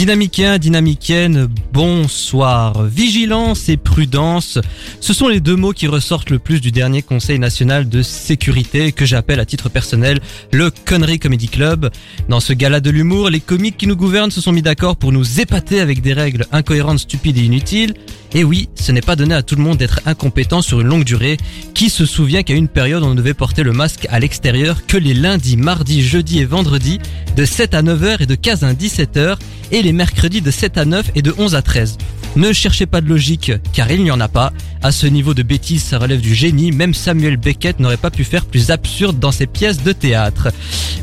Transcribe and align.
Dynamiquien, 0.00 0.56
dynamicienne, 0.56 1.46
bonsoir. 1.74 2.84
Vigilance 2.84 3.68
et 3.68 3.76
prudence, 3.76 4.58
ce 4.98 5.12
sont 5.12 5.28
les 5.28 5.40
deux 5.40 5.56
mots 5.56 5.74
qui 5.74 5.88
ressortent 5.88 6.30
le 6.30 6.38
plus 6.38 6.62
du 6.62 6.72
dernier 6.72 7.02
Conseil 7.02 7.38
national 7.38 7.86
de 7.86 8.00
sécurité 8.00 8.92
que 8.92 9.04
j'appelle 9.04 9.40
à 9.40 9.44
titre 9.44 9.68
personnel 9.68 10.20
le 10.52 10.70
Connery 10.70 11.18
Comedy 11.18 11.48
Club. 11.48 11.90
Dans 12.30 12.40
ce 12.40 12.54
gala 12.54 12.80
de 12.80 12.88
l'humour, 12.88 13.28
les 13.28 13.40
comiques 13.40 13.76
qui 13.76 13.86
nous 13.86 13.94
gouvernent 13.94 14.30
se 14.30 14.40
sont 14.40 14.52
mis 14.52 14.62
d'accord 14.62 14.96
pour 14.96 15.12
nous 15.12 15.38
épater 15.38 15.80
avec 15.80 16.00
des 16.00 16.14
règles 16.14 16.46
incohérentes, 16.50 17.00
stupides 17.00 17.36
et 17.36 17.42
inutiles. 17.42 17.92
Et 18.32 18.42
oui, 18.42 18.70
ce 18.76 18.92
n'est 18.92 19.02
pas 19.02 19.16
donné 19.16 19.34
à 19.34 19.42
tout 19.42 19.56
le 19.56 19.62
monde 19.62 19.76
d'être 19.76 20.00
incompétent 20.06 20.62
sur 20.62 20.80
une 20.80 20.86
longue 20.86 21.04
durée. 21.04 21.36
Qui 21.74 21.90
se 21.90 22.06
souvient 22.06 22.42
qu'à 22.42 22.54
une 22.54 22.68
période 22.68 23.02
on 23.02 23.10
ne 23.10 23.16
devait 23.16 23.34
porter 23.34 23.62
le 23.62 23.72
masque 23.72 24.06
à 24.08 24.18
l'extérieur 24.18 24.86
que 24.86 24.96
les 24.96 25.12
lundis, 25.12 25.58
mardis, 25.58 26.00
jeudis 26.00 26.38
et 26.38 26.46
vendredis 26.46 27.00
de 27.36 27.44
7 27.44 27.74
à 27.74 27.82
9h 27.82 28.22
et 28.22 28.26
de 28.26 28.34
15 28.34 28.64
à 28.64 28.72
17h 28.72 29.36
et 29.72 29.82
les 29.82 29.92
mercredis 29.92 30.40
de 30.40 30.50
7 30.50 30.78
à 30.78 30.84
9 30.84 31.10
et 31.14 31.22
de 31.22 31.34
11 31.36 31.54
à 31.54 31.62
13. 31.62 31.98
Ne 32.36 32.52
cherchez 32.52 32.86
pas 32.86 33.00
de 33.00 33.08
logique, 33.08 33.52
car 33.72 33.90
il 33.90 34.04
n'y 34.04 34.10
en 34.12 34.20
a 34.20 34.28
pas. 34.28 34.52
À 34.82 34.92
ce 34.92 35.06
niveau 35.06 35.34
de 35.34 35.42
bêtise, 35.42 35.82
ça 35.82 35.98
relève 35.98 36.20
du 36.20 36.34
génie. 36.34 36.70
Même 36.70 36.94
Samuel 36.94 37.36
Beckett 37.36 37.80
n'aurait 37.80 37.96
pas 37.96 38.10
pu 38.10 38.22
faire 38.24 38.46
plus 38.46 38.70
absurde 38.70 39.18
dans 39.18 39.32
ses 39.32 39.46
pièces 39.46 39.82
de 39.82 39.92
théâtre. 39.92 40.48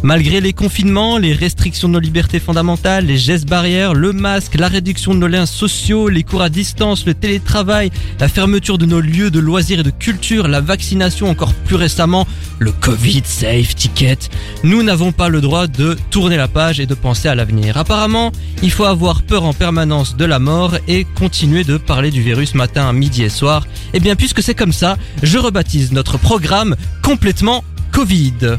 Malgré 0.03 0.39
les 0.39 0.53
confinements, 0.53 1.17
les 1.17 1.33
restrictions 1.33 1.89
de 1.89 1.93
nos 1.93 1.99
libertés 1.99 2.39
fondamentales, 2.39 3.05
les 3.05 3.17
gestes 3.17 3.47
barrières, 3.47 3.93
le 3.93 4.13
masque, 4.13 4.55
la 4.55 4.67
réduction 4.69 5.13
de 5.13 5.19
nos 5.19 5.27
liens 5.27 5.45
sociaux, 5.45 6.07
les 6.07 6.23
cours 6.23 6.41
à 6.41 6.49
distance, 6.49 7.05
le 7.05 7.13
télétravail, 7.13 7.91
la 8.19 8.29
fermeture 8.29 8.77
de 8.77 8.85
nos 8.85 9.01
lieux 9.01 9.29
de 9.29 9.39
loisirs 9.39 9.81
et 9.81 9.83
de 9.83 9.91
culture, 9.91 10.47
la 10.47 10.61
vaccination 10.61 11.29
encore 11.29 11.53
plus 11.53 11.75
récemment, 11.75 12.25
le 12.59 12.71
Covid 12.71 13.23
safe 13.25 13.75
ticket, 13.75 14.17
nous 14.63 14.81
n'avons 14.81 15.11
pas 15.11 15.29
le 15.29 15.41
droit 15.41 15.67
de 15.67 15.97
tourner 16.09 16.37
la 16.37 16.47
page 16.47 16.79
et 16.79 16.85
de 16.85 16.95
penser 16.95 17.27
à 17.27 17.35
l'avenir. 17.35 17.77
Apparemment, 17.77 18.31
il 18.63 18.71
faut 18.71 18.85
avoir 18.85 19.21
peur 19.21 19.43
en 19.43 19.53
permanence 19.53 20.15
de 20.15 20.25
la 20.25 20.39
mort 20.39 20.75
et 20.87 21.05
continuer 21.15 21.63
de 21.63 21.77
parler 21.77 22.11
du 22.11 22.21
virus 22.21 22.55
matin, 22.55 22.91
midi 22.93 23.23
et 23.23 23.29
soir. 23.29 23.65
Et 23.93 23.99
bien 23.99 24.15
puisque 24.15 24.41
c'est 24.41 24.55
comme 24.55 24.73
ça, 24.73 24.97
je 25.23 25.37
rebaptise 25.37 25.91
notre 25.91 26.17
programme 26.17 26.75
complètement 27.03 27.63
Covid. 27.91 28.57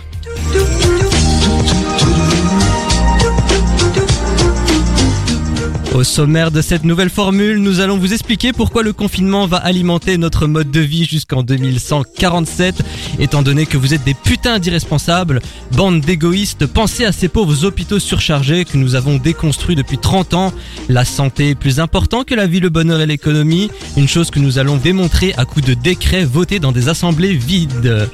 Au 5.99 6.05
sommaire 6.05 6.53
de 6.53 6.63
cette 6.63 6.85
nouvelle 6.85 7.11
formule, 7.11 7.59
nous 7.59 7.81
allons 7.81 7.99
vous 7.99 8.13
expliquer 8.13 8.53
pourquoi 8.53 8.85
le 8.85 8.93
confinement 8.93 9.49
va 9.49 9.57
alimenter 9.57 10.17
notre 10.17 10.47
mode 10.47 10.71
de 10.71 10.79
vie 10.79 11.05
jusqu'en 11.05 11.43
2147, 11.43 12.77
étant 13.19 13.43
donné 13.43 13.67
que 13.67 13.77
vous 13.77 13.95
êtes 13.95 14.05
des 14.05 14.15
putains 14.15 14.61
d'irresponsables, 14.61 15.41
bande 15.73 16.01
d'égoïstes, 16.01 16.67
pensez 16.67 17.05
à 17.05 17.11
ces 17.11 17.27
pauvres 17.27 17.65
hôpitaux 17.65 17.99
surchargés 17.99 18.65
que 18.65 18.77
nous 18.77 18.95
avons 18.95 19.17
déconstruits 19.17 19.75
depuis 19.75 19.99
30 19.99 20.35
ans. 20.35 20.53
La 20.89 21.05
santé 21.05 21.51
est 21.51 21.55
plus 21.57 21.81
important 21.81 22.23
que 22.23 22.37
la 22.37 22.47
vie, 22.47 22.61
le 22.61 22.69
bonheur 22.69 23.01
et 23.01 23.07
l'économie, 23.07 23.69
une 23.97 24.07
chose 24.07 24.31
que 24.31 24.39
nous 24.39 24.61
allons 24.61 24.77
démontrer 24.77 25.35
à 25.37 25.47
coups 25.47 25.67
de 25.67 25.75
décrets 25.75 26.25
votés 26.25 26.61
dans 26.61 26.71
des 26.71 26.89
assemblées 26.89 27.35
vides. 27.35 28.09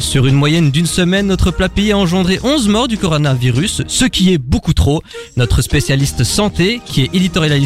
Sur 0.00 0.26
une 0.26 0.34
moyenne 0.34 0.72
d'une 0.72 0.86
semaine, 0.86 1.28
notre 1.28 1.52
plat 1.52 1.68
pays 1.68 1.92
a 1.92 1.98
engendré 1.98 2.40
11 2.42 2.66
morts 2.66 2.88
du 2.88 2.98
coronavirus, 2.98 3.82
ce 3.86 4.06
qui 4.06 4.32
est 4.32 4.38
beaucoup 4.38 4.72
trop. 4.72 5.02
Notre 5.36 5.62
spécialiste 5.62 6.24
santé, 6.24 6.80
qui 6.84 7.02
est 7.02 7.10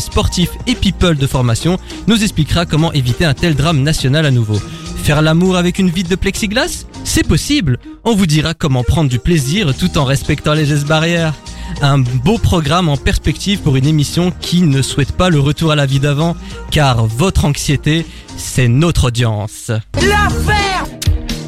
sportif 0.00 0.50
et 0.66 0.74
people 0.74 1.16
de 1.16 1.26
formation, 1.26 1.78
nous 2.06 2.22
expliquera 2.22 2.66
comment 2.66 2.92
éviter 2.92 3.24
un 3.24 3.34
tel 3.34 3.54
drame 3.54 3.82
national 3.82 4.26
à 4.26 4.30
nouveau. 4.30 4.60
Faire 5.02 5.22
l'amour 5.22 5.56
avec 5.56 5.78
une 5.78 5.90
vitre 5.90 6.10
de 6.10 6.16
plexiglas? 6.16 6.86
C'est 7.04 7.26
possible 7.26 7.78
On 8.04 8.14
vous 8.14 8.26
dira 8.26 8.54
comment 8.54 8.84
prendre 8.84 9.10
du 9.10 9.18
plaisir 9.18 9.76
tout 9.76 9.98
en 9.98 10.04
respectant 10.04 10.54
les 10.54 10.66
gestes 10.66 10.86
barrières. 10.86 11.34
Un 11.80 11.98
beau 11.98 12.38
programme 12.38 12.88
en 12.88 12.96
perspective 12.96 13.60
pour 13.60 13.76
une 13.76 13.86
émission 13.86 14.32
qui 14.40 14.62
ne 14.62 14.82
souhaite 14.82 15.12
pas 15.12 15.30
le 15.30 15.40
retour 15.40 15.72
à 15.72 15.76
la 15.76 15.86
vie 15.86 16.00
d'avant, 16.00 16.36
car 16.70 17.06
votre 17.06 17.44
anxiété, 17.44 18.06
c'est 18.36 18.68
notre 18.68 19.08
audience. 19.08 19.70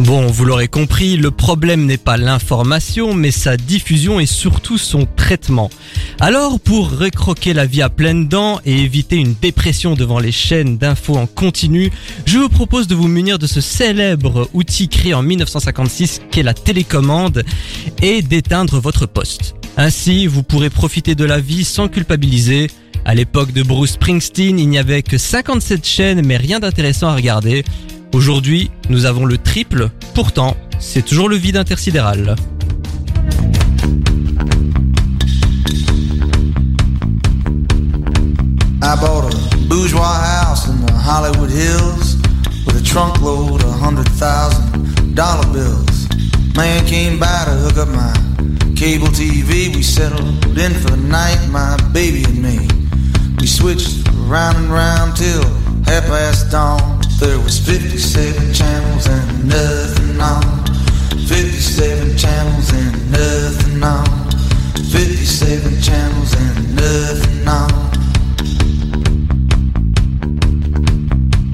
Bon, 0.00 0.26
vous 0.26 0.44
l'aurez 0.44 0.66
compris, 0.66 1.16
le 1.16 1.30
problème 1.30 1.86
n'est 1.86 1.96
pas 1.96 2.16
l'information, 2.16 3.14
mais 3.14 3.30
sa 3.30 3.56
diffusion 3.56 4.18
et 4.18 4.26
surtout 4.26 4.76
son 4.76 5.06
traitement. 5.06 5.70
Alors, 6.20 6.58
pour 6.58 6.90
recroquer 6.90 7.54
la 7.54 7.64
vie 7.64 7.80
à 7.80 7.88
pleines 7.88 8.26
dents 8.26 8.60
et 8.66 8.82
éviter 8.82 9.16
une 9.16 9.34
dépression 9.40 9.94
devant 9.94 10.18
les 10.18 10.32
chaînes 10.32 10.78
d'infos 10.78 11.16
en 11.16 11.26
continu, 11.26 11.92
je 12.26 12.38
vous 12.38 12.48
propose 12.48 12.88
de 12.88 12.96
vous 12.96 13.06
munir 13.06 13.38
de 13.38 13.46
ce 13.46 13.60
célèbre 13.60 14.50
outil 14.52 14.88
créé 14.88 15.14
en 15.14 15.22
1956 15.22 16.22
qu'est 16.30 16.42
la 16.42 16.54
télécommande 16.54 17.44
et 18.02 18.20
d'éteindre 18.20 18.80
votre 18.80 19.06
poste. 19.06 19.54
Ainsi, 19.76 20.26
vous 20.26 20.42
pourrez 20.42 20.70
profiter 20.70 21.14
de 21.14 21.24
la 21.24 21.38
vie 21.38 21.64
sans 21.64 21.88
culpabiliser. 21.88 22.68
À 23.04 23.14
l'époque 23.14 23.52
de 23.52 23.62
Bruce 23.62 23.92
Springsteen, 23.92 24.58
il 24.58 24.68
n'y 24.68 24.78
avait 24.78 25.02
que 25.02 25.18
57 25.18 25.86
chaînes 25.86 26.26
mais 26.26 26.36
rien 26.36 26.58
d'intéressant 26.58 27.08
à 27.08 27.14
regarder. 27.14 27.64
Aujourd'hui, 28.14 28.70
nous 28.90 29.06
avons 29.06 29.24
le 29.24 29.38
triple, 29.38 29.90
pourtant, 30.14 30.56
c'est 30.78 31.04
toujours 31.04 31.28
le 31.28 31.34
vide 31.34 31.56
intersidéral. 31.56 32.36
I 38.80 38.96
bought 39.00 39.24
a 39.24 39.56
bourgeois 39.68 40.04
house 40.04 40.68
in 40.68 40.86
the 40.86 40.92
Hollywood 40.92 41.50
Hills. 41.50 42.14
Man 46.56 46.86
came 46.86 47.18
by 47.18 47.26
to 47.46 47.50
hook 47.50 47.78
up 47.78 47.88
my 47.88 48.12
cable 48.76 49.08
TV. 49.08 49.74
We 49.74 49.82
settled 49.82 50.56
in 50.56 50.72
for 50.72 50.92
the 50.92 51.02
night, 51.08 51.40
my 51.50 51.76
baby 51.92 52.22
and 52.22 52.40
me. 52.40 52.68
We 53.40 53.48
switched 53.48 54.06
round 54.28 54.56
and 54.56 54.70
round 54.70 55.16
till 55.16 55.42
half 55.86 56.04
past 56.06 56.52
dawn. 56.52 57.00
There 57.24 57.40
was 57.40 57.58
57 57.58 58.52
channels 58.52 59.06
and 59.06 59.48
nothing 59.48 60.20
on. 60.20 60.66
57 61.26 62.18
channels 62.18 62.70
and 62.70 63.10
nothing 63.10 63.82
on. 63.82 64.30
57 64.92 65.80
channels 65.80 66.34
and 66.34 66.76
nothing 66.76 67.48
on. 67.48 67.70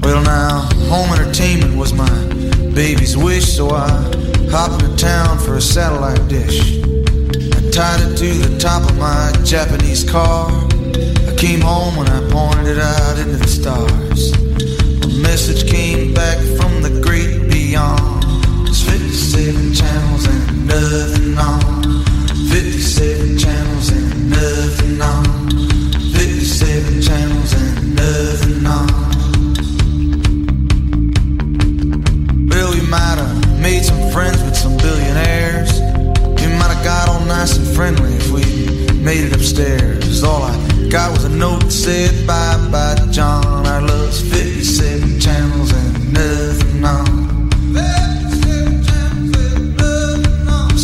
Well, 0.01 0.21
now, 0.23 0.67
home 0.89 1.09
entertainment 1.17 1.77
was 1.77 1.93
my 1.93 2.09
baby's 2.75 3.15
wish, 3.15 3.55
so 3.55 3.69
I 3.69 3.87
hopped 4.51 4.83
into 4.83 4.93
town 4.97 5.39
for 5.39 5.55
a 5.55 5.61
satellite 5.61 6.27
dish. 6.27 6.81
I 6.83 7.71
tied 7.71 8.01
it 8.01 8.17
to 8.17 8.33
the 8.45 8.57
top 8.59 8.83
of 8.89 8.97
my 8.97 9.31
Japanese 9.45 10.03
car. 10.03 10.51
I 10.51 11.33
came 11.37 11.61
home 11.61 11.95
when 11.95 12.09
I 12.09 12.19
pointed 12.29 12.75
it 12.75 12.77
out 12.77 13.19
into 13.19 13.37
the 13.37 13.47
stars. 13.47 14.50
Message 15.21 15.69
came 15.69 16.13
back 16.13 16.37
from 16.57 16.81
the 16.81 16.99
great 17.01 17.49
beyond. 17.49 18.23
There's 18.65 18.83
57 18.83 19.73
channels 19.73 20.25
and 20.25 20.67
nothing 20.67 21.37
on. 21.37 22.03
57 22.49 23.37
channels 23.37 23.89
and 23.89 24.29
nothing 24.29 25.01
on. 25.01 25.23
57 26.13 27.01
channels 27.01 27.53
and 27.53 27.95
nothing 27.95 28.65
on. 28.65 28.87
Well, 32.49 32.71
we 32.73 32.81
might 32.89 33.17
have 33.21 33.61
made 33.61 33.83
some 33.85 34.09
friends 34.11 34.41
with 34.43 34.57
some 34.57 34.75
billionaires. 34.77 35.79
We 36.41 36.47
might 36.57 36.73
have 36.73 36.83
got 36.83 37.09
all 37.09 37.23
nice 37.25 37.57
and 37.57 37.67
friendly 37.75 38.13
if 38.15 38.31
we 38.31 38.41
made 38.95 39.25
it 39.25 39.35
upstairs. 39.35 40.23
All 40.23 40.41
I 40.41 40.89
got 40.89 41.11
was 41.11 41.25
a 41.25 41.29
note 41.29 41.61
that 41.61 41.71
said, 41.71 42.27
Bye 42.27 42.57
bye, 42.71 43.07
John. 43.11 43.67
Our 43.67 43.81
love's 43.81 44.21
57 44.21 44.40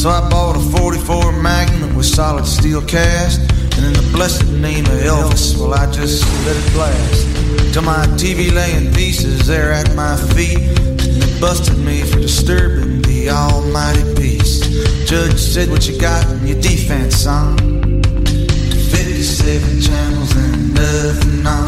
So 0.08 0.14
I 0.14 0.24
bought 0.30 0.56
a 0.56 0.62
44 0.80 1.34
Magnum 1.34 1.94
with 1.94 2.06
solid 2.06 2.46
steel 2.46 2.82
cast. 2.82 3.42
And 3.76 3.88
in 3.88 3.92
the 3.92 4.10
blessed 4.14 4.48
name 4.54 4.86
of 4.86 5.02
Elvis, 5.04 5.60
well, 5.60 5.74
I 5.74 5.92
just 5.92 6.24
let 6.46 6.56
it 6.56 6.72
blast. 6.72 7.74
Till 7.74 7.82
my 7.82 8.08
TV 8.16 8.54
laying 8.54 8.94
pieces 8.94 9.46
there 9.46 9.74
at 9.74 9.94
my 9.96 10.16
feet. 10.34 10.80
And 10.80 11.22
they 11.22 11.40
busted 11.42 11.78
me 11.80 12.04
for 12.04 12.22
disturbing 12.22 13.02
the 13.02 13.32
almighty 13.32 14.16
peace. 14.16 14.62
Judge 15.10 15.38
said 15.38 15.70
what 15.70 15.90
you 15.90 16.00
got 16.00 16.26
in 16.32 16.48
your 16.48 16.62
defense, 16.62 17.18
son. 17.18 17.58
57 17.58 19.82
channels 19.82 20.34
and 20.38 20.74
nothing 20.74 21.46
on. 21.46 21.67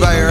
By 0.00 0.16
your 0.16 0.29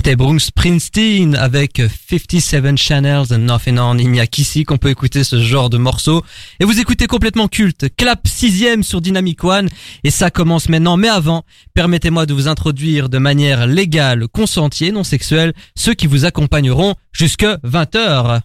C'était 0.00 0.16
Bruce 0.16 0.44
Springsteen 0.44 1.34
avec 1.34 1.82
57 2.08 2.74
Channels 2.78 3.34
and 3.34 3.40
Nothing 3.40 3.78
On. 3.78 3.98
Il 3.98 4.10
n'y 4.10 4.20
a 4.20 4.26
qu'ici 4.26 4.64
qu'on 4.64 4.78
peut 4.78 4.88
écouter 4.88 5.24
ce 5.24 5.42
genre 5.42 5.68
de 5.68 5.76
morceau. 5.76 6.24
Et 6.58 6.64
vous 6.64 6.80
écoutez 6.80 7.06
complètement 7.06 7.48
culte. 7.48 7.94
Clap 7.98 8.26
sixième 8.26 8.82
sur 8.82 9.02
Dynamic 9.02 9.44
One. 9.44 9.68
Et 10.02 10.10
ça 10.10 10.30
commence 10.30 10.70
maintenant. 10.70 10.96
Mais 10.96 11.10
avant, 11.10 11.44
permettez-moi 11.74 12.24
de 12.24 12.32
vous 12.32 12.48
introduire 12.48 13.10
de 13.10 13.18
manière 13.18 13.66
légale, 13.66 14.26
consentie 14.26 14.86
et 14.86 14.90
non 14.90 15.04
sexuelle 15.04 15.52
ceux 15.74 15.92
qui 15.92 16.06
vous 16.06 16.24
accompagneront 16.24 16.94
jusque 17.12 17.44
20h. 17.44 18.40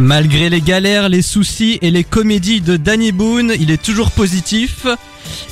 Malgré 0.00 0.48
les 0.48 0.62
galères, 0.62 1.10
les 1.10 1.20
soucis 1.20 1.78
et 1.82 1.90
les 1.90 2.04
comédies 2.04 2.62
de 2.62 2.78
Danny 2.78 3.12
Boone, 3.12 3.52
il 3.60 3.70
est 3.70 3.82
toujours 3.82 4.10
positif. 4.10 4.86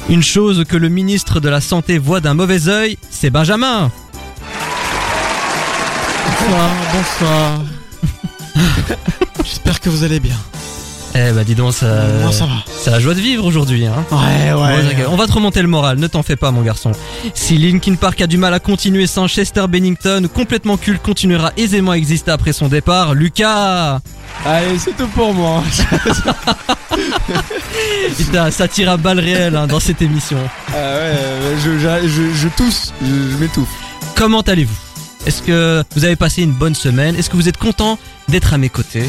Une 0.09 0.23
chose 0.23 0.65
que 0.67 0.77
le 0.79 0.89
ministre 0.89 1.39
de 1.39 1.51
la 1.51 1.61
Santé 1.61 1.99
voit 1.99 2.21
d'un 2.21 2.33
mauvais 2.33 2.67
œil, 2.69 2.97
c'est 3.11 3.29
Benjamin. 3.29 3.93
Bonsoir, 6.41 6.71
bonsoir. 6.95 7.63
J'espère 9.45 9.81
que 9.81 9.91
vous 9.91 10.03
allez 10.03 10.19
bien. 10.19 10.37
Eh 11.15 11.33
bah 11.33 11.43
dis 11.45 11.55
donc, 11.55 11.73
ça, 11.73 11.87
ça 12.33 12.47
va. 12.47 12.53
c'est 12.81 12.91
la 12.91 13.01
joie 13.01 13.15
de 13.15 13.21
vivre 13.21 13.45
aujourd'hui. 13.45 13.87
Hein. 13.87 14.05
Ouais, 14.13 14.53
ok, 14.53 15.07
On 15.11 15.17
va 15.17 15.27
te 15.27 15.33
remonter 15.33 15.63
le 15.63 15.69
moral, 15.69 15.99
ne 15.99 16.07
t'en 16.07 16.23
fais 16.23 16.37
pas 16.37 16.51
mon 16.51 16.63
garçon. 16.63 16.93
Si 17.35 17.57
Linkin 17.59 17.95
Park 17.95 18.21
a 18.21 18.27
du 18.27 18.37
mal 18.37 18.53
à 18.55 18.61
continuer 18.61 19.07
sans 19.07 19.27
Chester 19.27 19.65
Bennington, 19.69 20.29
complètement 20.33 20.77
culte 20.77 21.03
continuera 21.03 21.53
aisément 21.57 21.93
à 21.93 21.97
exister 21.97 22.31
après 22.31 22.53
son 22.53 22.69
départ. 22.69 23.15
Lucas 23.15 24.01
Allez, 24.45 24.79
c'est 24.79 24.97
tout 24.97 25.09
pour 25.09 25.33
moi. 25.35 25.63
Putain, 28.17 28.51
ça 28.51 28.69
tire 28.69 28.91
à 28.91 28.97
balles 28.97 29.21
réelles 29.21 29.57
hein, 29.57 29.67
dans 29.67 29.81
cette 29.81 30.03
émission. 30.03 30.39
Ah 30.69 30.73
ouais, 30.75 31.57
je, 31.65 31.79
je, 31.79 32.09
je, 32.09 32.23
je 32.35 32.49
tousse, 32.57 32.93
je, 33.03 33.07
je 33.33 33.37
m'étouffe. 33.39 33.69
Comment 34.15 34.41
allez-vous? 34.43 34.77
Est-ce 35.27 35.43
que 35.43 35.83
vous 35.97 36.05
avez 36.05 36.17
passé 36.17 36.43
une 36.43 36.53
bonne 36.53 36.75
semaine? 36.75 37.17
Est-ce 37.17 37.31
que 37.31 37.37
vous 37.37 37.49
êtes 37.49 37.57
content 37.59 37.99
d'être 38.29 38.55
à 38.55 38.59
mes 38.59 38.69
côtés? 38.69 39.05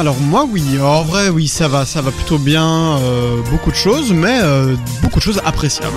Alors 0.00 0.18
moi 0.18 0.46
oui, 0.50 0.80
en 0.80 1.02
vrai 1.02 1.28
oui, 1.28 1.46
ça 1.46 1.68
va, 1.68 1.84
ça 1.84 2.00
va 2.00 2.10
plutôt 2.10 2.38
bien, 2.38 2.96
euh, 3.00 3.42
beaucoup 3.50 3.70
de 3.70 3.76
choses, 3.76 4.14
mais 4.14 4.40
euh, 4.40 4.74
beaucoup 5.02 5.18
de 5.18 5.22
choses 5.22 5.42
appréciables. 5.44 5.92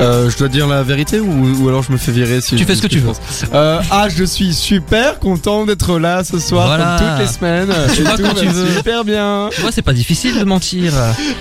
Euh, 0.00 0.28
je 0.30 0.36
dois 0.36 0.48
dire 0.48 0.66
la 0.66 0.82
vérité 0.82 1.20
ou, 1.20 1.62
ou 1.62 1.68
alors 1.68 1.82
je 1.82 1.90
me 1.90 1.96
fais 1.96 2.12
virer 2.12 2.42
si 2.42 2.50
Tu 2.50 2.58
je 2.58 2.64
fais 2.64 2.74
ce 2.76 2.82
que 2.82 2.86
tu 2.86 2.98
veux. 2.98 3.12
Euh, 3.54 3.80
ah, 3.90 4.08
je 4.14 4.24
suis 4.24 4.52
super 4.52 5.18
content 5.18 5.64
d'être 5.64 5.98
là 5.98 6.22
ce 6.22 6.38
soir 6.38 6.66
Voilà. 6.66 6.98
comme 6.98 7.08
toutes 7.08 7.18
les 7.26 7.32
semaines. 7.32 7.68
Tu 7.94 8.02
vois 8.02 8.18
quand 8.18 8.34
tu 8.34 8.46
veux. 8.46 8.74
Super 8.76 9.04
bien. 9.04 9.48
Tu 9.54 9.60
vois, 9.62 9.72
c'est 9.72 9.80
pas 9.82 9.94
difficile 9.94 10.38
de 10.38 10.44
mentir. 10.44 10.92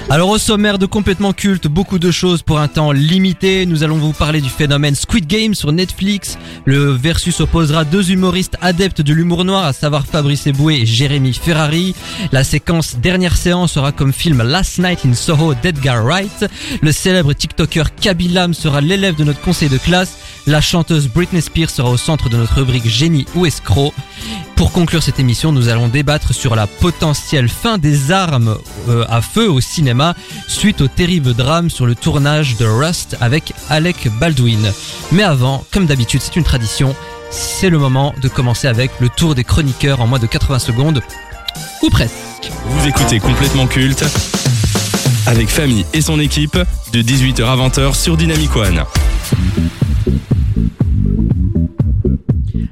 Alors 0.10 0.30
au 0.30 0.38
sommaire 0.38 0.78
de 0.80 0.86
complètement 0.86 1.34
culte, 1.34 1.68
beaucoup 1.68 2.00
de 2.00 2.12
choses 2.12 2.44
pour 2.44 2.60
un 2.60 2.70
temps 2.70 2.94
limité. 2.94 3.66
Nous 3.66 3.84
allons 3.84 3.98
vous 3.98 4.14
parler 4.14 4.40
du 4.40 4.50
phénomène 4.50 4.96
Squid 4.96 5.28
Game 5.28 5.54
sur 5.54 5.74
Netflix. 5.74 6.38
Le 6.64 6.92
versus 6.92 7.42
opposera 7.42 7.84
deux 7.84 8.12
humoristes 8.12 8.56
adeptes 8.62 9.02
de 9.02 9.14
l'humour 9.14 9.44
noir, 9.44 9.66
à 9.66 9.74
savoir 9.74 10.06
Fabrice 10.06 10.48
Eboué 10.48 10.76
et 10.82 10.86
Jérémy 10.86 11.34
Ferrari. 11.34 11.94
La 12.32 12.46
séquence 12.46 12.96
dernière 13.02 13.36
séance 13.36 13.74
sera 13.74 13.92
comme 13.92 14.14
film 14.14 14.42
Last 14.44 14.80
Night 14.80 15.00
in 15.06 15.14
Soho 15.14 15.54
d'Edgar 15.62 16.06
Wright. 16.06 16.46
Le 16.82 16.92
célèbre 16.94 17.34
TikToker 17.34 17.84
Sera 18.54 18.82
l'élève 18.82 19.16
de 19.16 19.24
notre 19.24 19.42
conseil 19.42 19.70
de 19.70 19.78
classe. 19.78 20.18
La 20.48 20.62
chanteuse 20.62 21.08
Britney 21.08 21.42
Spears 21.42 21.70
sera 21.70 21.90
au 21.90 21.98
centre 21.98 22.30
de 22.30 22.38
notre 22.38 22.56
rubrique 22.56 22.88
Génie 22.88 23.26
ou 23.36 23.46
escroc. 23.46 23.94
Pour 24.56 24.72
conclure 24.72 25.04
cette 25.04 25.20
émission, 25.20 25.52
nous 25.52 25.70
allons 25.70 25.88
débattre 25.88 26.34
sur 26.34 26.56
la 26.56 26.68
potentielle 26.68 27.50
fin 27.50 27.78
des 27.78 28.12
armes 28.12 28.58
euh, 28.90 29.06
à 29.10 29.22
feu 29.22 29.50
au 29.50 29.60
cinéma 29.60 30.16
suite 30.48 30.82
au 30.82 30.88
terrible 30.88 31.34
drame 31.34 31.70
sur 31.70 31.86
le 31.86 31.96
tournage 31.96 32.56
de 32.58 32.66
Rust 32.66 33.18
avec 33.22 33.54
Alec 33.70 34.10
Baldwin. 34.20 34.72
Mais 35.12 35.24
avant, 35.24 35.66
comme 35.72 35.86
d'habitude, 35.86 36.22
c'est 36.22 36.36
une 36.36 36.44
tradition, 36.44 36.96
c'est 37.32 37.70
le 37.70 37.80
moment 37.80 38.14
de 38.22 38.28
commencer 38.28 38.68
avec 38.68 38.92
le 39.00 39.10
tour 39.10 39.36
des 39.36 39.44
chroniqueurs 39.44 40.02
en 40.02 40.08
moins 40.08 40.20
de 40.20 40.28
80 40.28 40.60
secondes, 40.60 41.02
ou 41.82 41.90
presque. 41.90 42.14
Vous 42.66 42.88
écoutez 42.88 43.20
complètement 43.20 43.68
culte 43.68 44.06
avec 45.28 45.50
Famille 45.50 45.86
et 45.94 46.02
son 46.02 46.20
équipe 46.20 46.58
de 46.94 47.02
18h 47.02 47.44
à 47.44 47.56
20h 47.56 47.96
sur 47.96 48.18
Dynamic 48.18 48.56
One. 48.56 48.84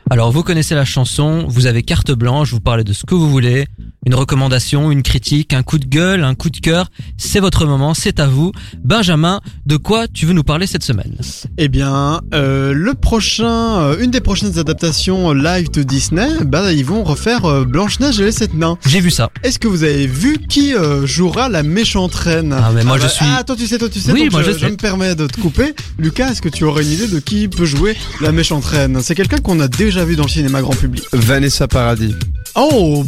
Alors 0.09 0.31
vous 0.31 0.43
connaissez 0.43 0.75
la 0.75 0.85
chanson, 0.85 1.45
vous 1.47 1.65
avez 1.65 1.81
carte 1.81 2.11
blanche, 2.11 2.51
vous 2.51 2.59
parlez 2.59 2.83
de 2.83 2.93
ce 2.93 3.05
que 3.05 3.15
vous 3.15 3.29
voulez, 3.29 3.65
une 4.05 4.15
recommandation, 4.15 4.91
une 4.91 5.03
critique, 5.03 5.53
un 5.53 5.63
coup 5.63 5.77
de 5.77 5.85
gueule, 5.85 6.23
un 6.23 6.35
coup 6.35 6.49
de 6.49 6.57
cœur, 6.57 6.89
c'est 7.17 7.39
votre 7.39 7.65
moment, 7.65 7.93
c'est 7.93 8.19
à 8.19 8.27
vous. 8.27 8.51
Benjamin, 8.83 9.39
de 9.65 9.77
quoi 9.77 10.07
tu 10.07 10.25
veux 10.25 10.33
nous 10.33 10.43
parler 10.43 10.67
cette 10.67 10.83
semaine? 10.83 11.15
Eh 11.57 11.67
bien, 11.69 12.21
euh, 12.33 12.73
le 12.73 12.93
prochain, 12.93 13.79
euh, 13.81 13.97
une 13.99 14.11
des 14.11 14.21
prochaines 14.21 14.57
adaptations 14.59 15.31
live 15.33 15.71
de 15.71 15.83
Disney, 15.83 16.27
bah 16.45 16.71
ils 16.73 16.85
vont 16.85 17.03
refaire 17.03 17.45
euh, 17.45 17.65
Blanche-Neige 17.65 18.19
et 18.19 18.25
les 18.25 18.31
sept 18.31 18.53
nains. 18.53 18.77
J'ai 18.85 18.99
vu 18.99 19.11
ça. 19.11 19.29
Est-ce 19.43 19.59
que 19.59 19.67
vous 19.67 19.83
avez 19.83 20.07
vu 20.07 20.37
qui 20.49 20.73
euh, 20.75 21.05
jouera 21.05 21.49
la 21.49 21.63
méchante 21.63 22.13
reine? 22.15 22.53
Ah, 22.57 22.71
mais 22.73 22.83
moi, 22.83 22.97
je 22.97 23.03
bah, 23.03 23.09
suis- 23.09 23.25
Ah, 23.27 23.43
toi 23.43 23.55
tu 23.55 23.67
sais, 23.67 23.77
toi 23.77 23.89
tu 23.89 23.99
sais. 23.99 24.11
Oui, 24.11 24.23
donc 24.23 24.31
moi, 24.33 24.43
je, 24.43 24.51
je 24.51 24.57
sais. 24.57 24.69
me 24.71 24.75
permets 24.77 25.15
de 25.15 25.27
te 25.27 25.39
couper. 25.39 25.73
Lucas, 25.97 26.31
est-ce 26.31 26.41
que 26.41 26.49
tu 26.49 26.63
aurais 26.63 26.83
une 26.83 26.91
idée 26.91 27.07
de 27.07 27.19
qui 27.19 27.47
peut 27.47 27.65
jouer 27.65 27.95
la 28.21 28.31
méchante 28.31 28.65
reine? 28.65 28.99
C'est 29.01 29.15
quelqu'un 29.15 29.37
qu'on 29.37 29.59
a 29.59 29.67
déjà 29.67 30.03
vu 30.05 30.15
dans 30.15 30.23
le 30.23 30.29
cinéma 30.29 30.61
grand 30.61 30.75
public. 30.75 31.03
Vanessa 31.13 31.67
Paradis. 31.67 32.15
Oh, 32.55 33.03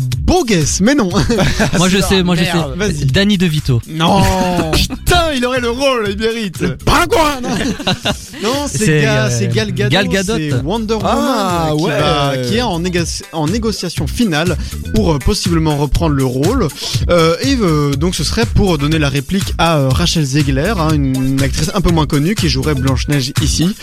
guess, 0.48 0.80
mais 0.82 0.94
non. 0.96 1.10
Moi 1.78 1.90
je 1.90 1.98
Ah, 1.98 2.02
sais, 2.08 2.22
moi 2.24 2.36
je 2.36 2.42
merde, 2.42 2.74
sais. 2.74 2.78
vas-y. 2.78 3.06
Danny 3.06 3.38
DeVito. 3.38 3.82
Non 3.88 4.22
Putain, 4.74 5.32
il 5.36 5.44
aurait 5.46 5.60
le 5.62 5.70
rôle, 5.70 6.08
il 6.12 6.18
mérite 6.20 6.60
Pingouin 6.84 7.42
Non, 8.44 8.66
c'est 8.68 8.78
C'est, 8.86 9.02
Ga- 9.02 9.26
euh, 9.26 9.30
c'est 9.32 9.48
Gal 9.48 9.72
Gadot, 9.72 9.90
Gal 9.92 10.08
Gadot. 10.08 10.34
c'est 10.38 10.54
Wonder 10.64 10.94
Woman 10.96 11.12
Ah, 11.16 11.70
qui, 11.76 11.84
ouais. 11.84 11.90
va- 12.00 12.34
qui 12.48 12.58
est 12.58 12.62
en, 12.62 12.80
négo- 12.80 13.24
en 13.34 13.48
négociation 13.48 14.06
finale 14.08 14.56
pour 14.94 15.14
euh, 15.14 15.20
possiblement 15.20 15.78
reprendre 15.78 16.14
le 16.16 16.26
rôle. 16.26 16.68
Euh, 17.10 17.36
et 17.42 17.56
euh, 17.60 17.92
donc 17.94 18.14
ce 18.14 18.24
serait 18.24 18.46
pour 18.46 18.78
donner 18.78 19.00
la 19.00 19.10
réplique 19.10 19.54
à 19.58 19.88
Rachel 19.90 20.26
Zegler, 20.26 20.74
hein, 20.78 20.90
une, 20.94 21.42
actrice 21.42 21.72
un 21.74 21.82
peu 21.82 21.92
moins 21.92 22.06
connue 22.06 22.36
qui 22.36 22.50
jouerait 22.50 22.76
Blanche-Neige 22.76 23.34
ici. 23.42 23.76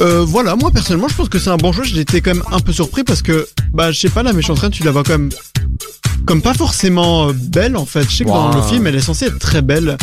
Euh, 0.00 0.22
voilà, 0.26 0.56
moi 0.56 0.70
personnellement 0.70 1.08
je 1.08 1.14
pense 1.14 1.28
que 1.30 1.38
c'est 1.38 1.50
un 1.50 1.56
bon 1.56 1.72
choix, 1.72 1.84
j'étais 1.84 2.20
quand 2.20 2.34
même 2.34 2.44
un 2.52 2.60
peu 2.60 2.72
surpris 2.72 3.04
parce 3.04 3.22
que, 3.22 3.48
bah 3.72 3.90
je 3.92 3.98
sais 4.00 4.08
pas, 4.10 4.22
la 4.22 4.32
méchante 4.32 4.58
reine 4.58 4.70
tu 4.70 4.82
la 4.82 4.90
vois 4.90 5.02
comme 6.26 6.42
pas 6.42 6.54
forcément 6.54 7.28
euh, 7.28 7.32
belle 7.32 7.76
en 7.76 7.84
fait. 7.84 8.04
Je 8.08 8.18
sais 8.18 8.24
que 8.24 8.28
dans 8.28 8.54
le 8.54 8.62
film 8.62 8.86
elle 8.86 8.94
est 8.94 9.00
censée 9.00 9.26
être 9.26 9.38
très 9.38 9.62
belle. 9.62 9.96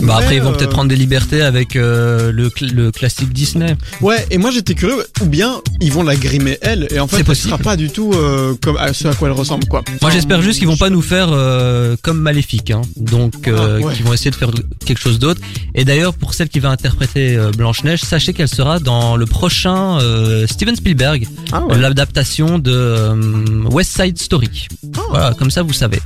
Bah 0.00 0.16
après 0.18 0.36
ils 0.36 0.42
vont 0.42 0.50
euh, 0.50 0.56
peut-être 0.56 0.70
prendre 0.70 0.88
des 0.88 0.96
libertés 0.96 1.42
avec 1.42 1.76
euh, 1.76 2.32
le, 2.32 2.48
cl- 2.48 2.72
le 2.72 2.90
classique 2.90 3.32
Disney. 3.32 3.76
Ouais, 4.00 4.24
et 4.30 4.38
moi 4.38 4.50
j'étais 4.50 4.74
curieux, 4.74 5.04
ou 5.20 5.26
bien 5.26 5.60
ils 5.80 5.92
vont 5.92 6.02
la 6.02 6.16
grimer 6.16 6.58
elle, 6.62 6.88
et 6.90 6.98
en 6.98 7.06
fait 7.06 7.22
possible. 7.24 7.50
sera 7.50 7.58
pas 7.58 7.76
du 7.76 7.90
tout 7.90 8.12
euh, 8.14 8.54
comme 8.62 8.76
à 8.78 8.92
ce 8.92 9.08
à 9.08 9.14
quoi 9.14 9.28
elle 9.28 9.34
ressemble 9.34 9.66
quoi. 9.66 9.82
Moi 10.00 10.10
j'espère 10.10 10.42
juste 10.42 10.58
qu'ils 10.58 10.68
vont 10.68 10.76
pas 10.76 10.90
nous 10.90 11.02
faire 11.02 11.28
euh, 11.30 11.96
comme 12.02 12.18
Maléfique, 12.18 12.70
hein. 12.70 12.82
donc 12.96 13.46
euh, 13.48 13.78
Ah, 13.82 13.84
ouais. 13.86 13.94
qu'ils 13.94 14.04
vont 14.04 14.12
essayer 14.12 14.30
de 14.30 14.36
faire 14.36 14.50
quelque 14.84 15.00
chose 15.00 15.18
d'autre. 15.18 15.40
Et 15.74 15.84
d'ailleurs 15.84 16.14
pour 16.14 16.34
celle 16.34 16.48
qui 16.48 16.58
va 16.60 16.70
interpréter 16.70 17.36
euh, 17.36 17.50
Blanche 17.50 17.84
Neige, 17.84 18.00
sachez 18.00 18.32
qu'elle 18.32 18.48
sera 18.48 18.78
dans 18.80 19.16
le 19.16 19.26
prochain 19.26 19.98
euh, 20.00 20.46
Steven 20.46 20.74
Spielberg, 20.74 21.26
Ah 21.52 21.64
ouais. 21.64 21.78
l'adaptation 21.78 22.58
de 22.58 22.72
euh, 22.72 23.64
West 23.70 24.00
Side 24.00 24.18
Story. 24.18 24.66
Ah. 24.96 25.00
Voilà, 25.10 25.34
comme 25.34 25.50
ça 25.50 25.62
vous 25.62 25.72
savez. 25.72 26.00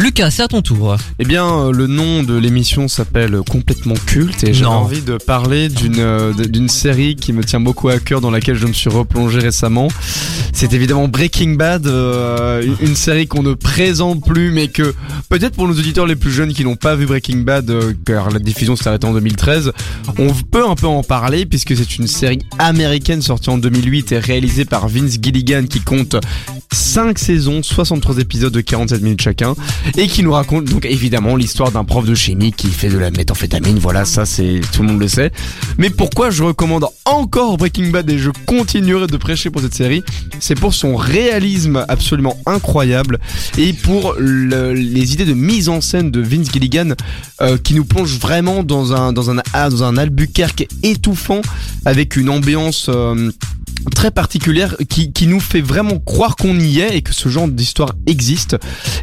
Lucas, 0.00 0.30
c'est 0.30 0.42
à 0.42 0.48
ton 0.48 0.62
tour. 0.62 0.96
Eh 1.18 1.24
bien, 1.24 1.46
euh, 1.46 1.72
le 1.72 1.86
nom 1.86 2.22
de 2.22 2.34
l'émission 2.34 2.88
s'appelle 2.88 3.38
Complètement 3.46 3.94
Culte 4.06 4.44
et 4.44 4.54
j'ai 4.54 4.64
envie 4.64 5.02
de 5.02 5.18
parler 5.18 5.68
d'une 5.68 5.98
euh, 5.98 6.32
d'une 6.32 6.70
série 6.70 7.16
qui 7.16 7.34
me 7.34 7.44
tient 7.44 7.60
beaucoup 7.60 7.90
à 7.90 7.98
cœur, 7.98 8.22
dans 8.22 8.30
laquelle 8.30 8.54
je 8.56 8.66
me 8.66 8.72
suis 8.72 8.88
replongé 8.88 9.40
récemment. 9.40 9.88
C'est 10.54 10.72
évidemment 10.72 11.06
Breaking 11.06 11.50
Bad, 11.54 11.86
euh, 11.86 12.62
une- 12.62 12.88
une 12.88 12.96
série 12.96 13.26
qu'on 13.26 13.42
ne 13.42 13.52
présente 13.52 14.24
plus, 14.24 14.50
mais 14.52 14.68
que 14.68 14.94
peut-être 15.28 15.54
pour 15.54 15.68
nos 15.68 15.74
auditeurs 15.74 16.06
les 16.06 16.16
plus 16.16 16.30
jeunes 16.32 16.54
qui 16.54 16.64
n'ont 16.64 16.76
pas 16.76 16.94
vu 16.96 17.04
Breaking 17.04 17.38
Bad, 17.38 17.68
euh, 17.68 17.92
car 18.06 18.30
la 18.30 18.38
diffusion 18.38 18.76
s'est 18.76 18.88
arrêtée 18.88 19.06
en 19.06 19.12
2013, 19.12 19.72
on 20.18 20.32
peut 20.50 20.66
un 20.66 20.76
peu 20.76 20.86
en 20.86 21.02
parler 21.02 21.44
puisque 21.44 21.76
c'est 21.76 21.98
une 21.98 22.06
série 22.06 22.38
américaine 22.58 23.20
sortie 23.20 23.50
en 23.50 23.58
2008 23.58 24.12
et 24.12 24.18
réalisée 24.18 24.64
par 24.64 24.88
Vince 24.88 25.18
Gilligan 25.22 25.64
qui 25.68 25.80
compte 25.80 26.16
5 26.72 27.18
saisons, 27.18 27.62
63 27.62 28.18
épisodes 28.18 28.52
de 28.52 28.60
47 28.62 29.02
minutes 29.02 29.20
chacun 29.22 29.54
et 29.96 30.06
qui 30.06 30.22
nous 30.22 30.32
raconte 30.32 30.64
donc 30.66 30.84
évidemment 30.84 31.36
l'histoire 31.36 31.70
d'un 31.70 31.84
prof 31.84 32.04
de 32.06 32.14
chimie 32.14 32.52
qui 32.52 32.68
fait 32.68 32.88
de 32.88 32.98
la 32.98 33.10
méthamphétamine, 33.10 33.78
voilà 33.78 34.04
ça 34.04 34.24
c'est 34.26 34.60
tout 34.72 34.82
le 34.82 34.88
monde 34.88 35.00
le 35.00 35.08
sait. 35.08 35.30
Mais 35.78 35.90
pourquoi 35.90 36.30
je 36.30 36.42
recommande 36.42 36.86
encore 37.04 37.56
Breaking 37.56 37.88
Bad 37.90 38.08
et 38.10 38.18
je 38.18 38.30
continuerai 38.46 39.06
de 39.06 39.16
prêcher 39.16 39.50
pour 39.50 39.62
cette 39.62 39.74
série, 39.74 40.02
c'est 40.38 40.54
pour 40.54 40.74
son 40.74 40.96
réalisme 40.96 41.84
absolument 41.88 42.38
incroyable 42.46 43.18
et 43.58 43.72
pour 43.72 44.14
le- 44.18 44.72
les 44.74 45.12
idées 45.14 45.24
de 45.24 45.34
mise 45.34 45.68
en 45.68 45.80
scène 45.80 46.10
de 46.10 46.20
Vince 46.20 46.50
Gilligan 46.52 46.90
euh, 47.40 47.56
qui 47.58 47.74
nous 47.74 47.84
plonge 47.84 48.18
vraiment 48.18 48.62
dans 48.62 48.92
un 48.92 49.12
dans 49.12 49.30
un 49.30 49.36
dans 49.52 49.82
un 49.84 49.96
Albuquerque 49.96 50.66
étouffant 50.82 51.40
avec 51.84 52.16
une 52.16 52.28
ambiance 52.30 52.86
euh, 52.88 53.30
très 53.94 54.10
particulière 54.10 54.76
qui, 54.88 55.12
qui 55.12 55.26
nous 55.26 55.40
fait 55.40 55.60
vraiment 55.60 55.98
croire 55.98 56.36
qu'on 56.36 56.58
y 56.58 56.80
est 56.80 56.96
et 56.96 57.02
que 57.02 57.12
ce 57.12 57.28
genre 57.28 57.48
d'histoire 57.48 57.92
existe. 58.06 58.56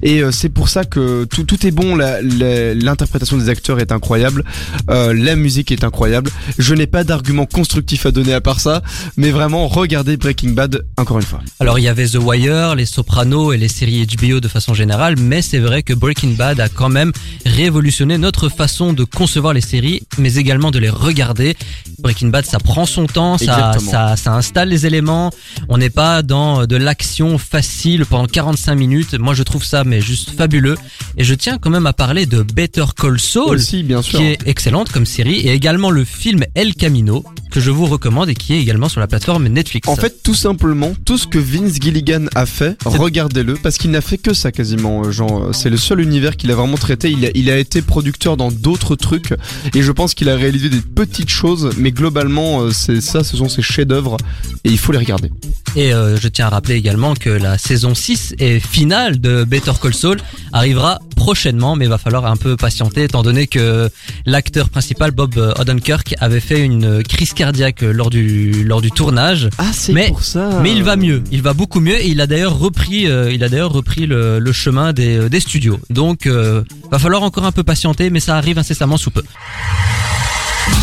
Et 0.03 0.21
euh, 0.21 0.31
c'est 0.31 0.49
pour 0.49 0.69
ça 0.69 0.85
que 0.85 1.25
tout, 1.25 1.43
tout 1.43 1.65
est 1.65 1.71
bon. 1.71 1.95
L'interprétation 1.95 3.37
des 3.37 3.49
acteurs 3.49 3.79
est 3.79 3.91
incroyable. 3.91 4.43
Euh, 4.89 5.13
la 5.13 5.35
musique 5.35 5.71
est 5.71 5.83
incroyable. 5.83 6.31
Je 6.57 6.73
n'ai 6.73 6.87
pas 6.87 7.03
d'argument 7.03 7.45
constructif 7.45 8.05
à 8.05 8.11
donner 8.11 8.33
à 8.33 8.41
part 8.41 8.59
ça. 8.59 8.81
Mais 9.15 9.31
vraiment 9.31 9.67
regardez 9.67 10.17
Breaking 10.17 10.51
Bad 10.51 10.85
encore 10.97 11.17
une 11.17 11.25
fois. 11.25 11.41
Alors 11.59 11.79
il 11.79 11.83
y 11.83 11.87
avait 11.87 12.07
The 12.07 12.17
Wire, 12.21 12.75
les 12.75 12.85
Sopranos 12.85 13.53
et 13.53 13.57
les 13.57 13.67
séries 13.67 14.05
HBO 14.05 14.39
de 14.39 14.47
façon 14.47 14.73
générale, 14.73 15.15
mais 15.19 15.41
c'est 15.41 15.59
vrai 15.59 15.83
que 15.83 15.93
Breaking 15.93 16.31
Bad 16.31 16.59
a 16.59 16.69
quand 16.69 16.89
même 16.89 17.11
révolutionné 17.45 18.17
notre 18.17 18.49
façon 18.49 18.93
de 18.93 19.03
concevoir 19.03 19.53
les 19.53 19.61
séries, 19.61 20.01
mais 20.17 20.35
également 20.35 20.71
de 20.71 20.79
les 20.79 20.89
regarder. 20.89 21.55
Breaking 21.99 22.27
Bad, 22.27 22.45
ça 22.45 22.59
prend 22.59 22.85
son 22.85 23.07
temps, 23.07 23.37
ça, 23.37 23.73
ça, 23.79 24.15
ça 24.15 24.33
installe 24.33 24.66
les 24.67 24.85
éléments. 24.85 25.31
On 25.69 25.77
n'est 25.77 25.89
pas 25.89 26.21
dans 26.21 26.65
de 26.65 26.75
l'action 26.75 27.37
facile 27.37 28.05
pendant 28.05 28.27
45 28.27 28.75
minutes. 28.75 29.13
Moi, 29.15 29.33
je 29.33 29.43
trouve 29.43 29.63
ça 29.63 29.83
mais 29.83 30.01
juste 30.01 30.31
fabuleux. 30.31 30.77
Et 31.17 31.23
je 31.23 31.33
tiens 31.33 31.57
quand 31.57 31.69
même 31.69 31.87
à 31.87 31.93
parler 31.93 32.25
de 32.25 32.43
Better 32.43 32.85
Call 32.95 33.19
Saul 33.19 33.55
aussi 33.55 33.83
bien 33.83 34.01
sûr 34.01 34.19
qui 34.19 34.25
est 34.25 34.47
excellente 34.47 34.91
comme 34.91 35.05
série 35.05 35.39
et 35.39 35.53
également 35.53 35.89
le 35.89 36.05
film 36.05 36.43
El 36.55 36.75
Camino 36.75 37.23
que 37.51 37.59
je 37.59 37.71
vous 37.71 37.85
recommande 37.85 38.29
et 38.29 38.35
qui 38.35 38.53
est 38.53 38.59
également 38.59 38.89
sur 38.89 38.99
la 38.99 39.07
plateforme 39.07 39.47
Netflix. 39.47 39.87
En 39.87 39.95
fait, 39.95 40.21
tout 40.23 40.33
simplement, 40.33 40.93
tout 41.05 41.17
ce 41.17 41.27
que 41.27 41.39
Vince 41.39 41.79
Gilligan 41.81 42.25
a 42.35 42.45
fait, 42.45 42.77
regardez-le, 42.85 43.55
parce 43.55 43.77
qu'il 43.77 43.91
n'a 43.91 44.01
fait 44.01 44.17
que 44.17 44.33
ça 44.33 44.51
quasiment, 44.51 45.03
euh, 45.05 45.11
genre, 45.11 45.43
euh, 45.43 45.53
c'est 45.53 45.69
le 45.69 45.77
seul 45.77 46.01
univers 46.01 46.35
qu'il 46.35 46.51
a 46.51 46.55
vraiment 46.55 46.77
traité. 46.77 47.09
Il 47.09 47.25
a, 47.25 47.29
il 47.33 47.49
a 47.49 47.57
été 47.57 47.81
producteur 47.81 48.37
dans 48.37 48.51
d'autres 48.51 48.95
trucs, 48.95 49.33
et 49.73 49.81
je 49.81 49.91
pense 49.91 50.13
qu'il 50.13 50.29
a 50.29 50.35
réalisé 50.35 50.69
des 50.69 50.81
petites 50.81 51.29
choses, 51.29 51.69
mais 51.77 51.91
globalement, 51.91 52.61
euh, 52.61 52.71
c'est 52.71 53.01
ça, 53.01 53.23
ce 53.23 53.37
sont 53.37 53.49
ses 53.49 53.61
chefs-d'œuvre, 53.61 54.17
et 54.63 54.69
il 54.69 54.77
faut 54.77 54.91
les 54.91 54.97
regarder. 54.97 55.31
Et 55.75 55.93
euh, 55.93 56.17
je 56.17 56.27
tiens 56.27 56.47
à 56.47 56.49
rappeler 56.49 56.75
également 56.75 57.13
que 57.13 57.29
la 57.29 57.57
saison 57.57 57.93
6 57.93 58.35
et 58.39 58.59
finale 58.59 59.19
de 59.19 59.43
Better 59.43 59.71
Call 59.81 59.93
Saul 59.93 60.17
arrivera 60.53 60.99
prochainement, 61.15 61.75
mais 61.75 61.85
il 61.85 61.89
va 61.89 61.97
falloir 61.97 62.25
un 62.25 62.37
peu 62.37 62.55
patienter 62.55 63.03
étant 63.03 63.23
donné 63.23 63.47
que 63.47 63.89
l'acteur 64.25 64.69
principal 64.69 65.11
Bob 65.11 65.35
Odenkirk 65.59 66.15
avait 66.19 66.39
fait 66.39 66.59
une 66.61 67.03
crise 67.03 67.33
cardiaque 67.33 67.81
lors 67.81 68.09
du 68.09 68.63
lors 68.63 68.81
du 68.81 68.91
tournage. 68.91 69.49
Ah, 69.57 69.71
c'est 69.73 69.93
Mais- 69.93 70.07
pour 70.07 70.23
ça. 70.23 70.59
Mais 70.61 70.71
il 70.73 70.83
va 70.83 70.95
mieux, 70.95 71.23
il 71.31 71.41
va 71.41 71.53
beaucoup 71.53 71.79
mieux 71.79 71.99
et 71.99 72.07
il 72.07 72.21
a 72.21 72.27
d'ailleurs 72.27 72.57
repris, 72.57 73.07
euh, 73.07 73.31
il 73.31 73.43
a 73.43 73.49
d'ailleurs 73.49 73.71
repris 73.71 74.05
le, 74.05 74.39
le 74.39 74.51
chemin 74.51 74.93
des, 74.93 75.17
euh, 75.17 75.29
des 75.29 75.39
studios. 75.39 75.79
Donc, 75.89 76.25
euh, 76.27 76.63
va 76.91 76.99
falloir 76.99 77.23
encore 77.23 77.45
un 77.45 77.51
peu 77.51 77.63
patienter, 77.63 78.09
mais 78.09 78.19
ça 78.19 78.37
arrive 78.37 78.57
incessamment 78.57 78.97
sous 78.97 79.11
peu. 79.11 79.23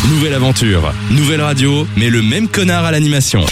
Nouvelle 0.09 0.33
aventure, 0.33 0.93
nouvelle 1.11 1.41
radio, 1.41 1.87
mais 1.97 2.09
le 2.09 2.21
même 2.21 2.47
connard 2.47 2.85
à 2.85 2.91
l'animation. 2.91 3.45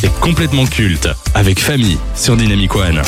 C'est 0.00 0.12
complètement 0.20 0.66
culte, 0.66 1.08
avec 1.34 1.60
famille 1.60 1.98
sur 2.14 2.36
Dynamic 2.36 2.74
One. 2.74 3.02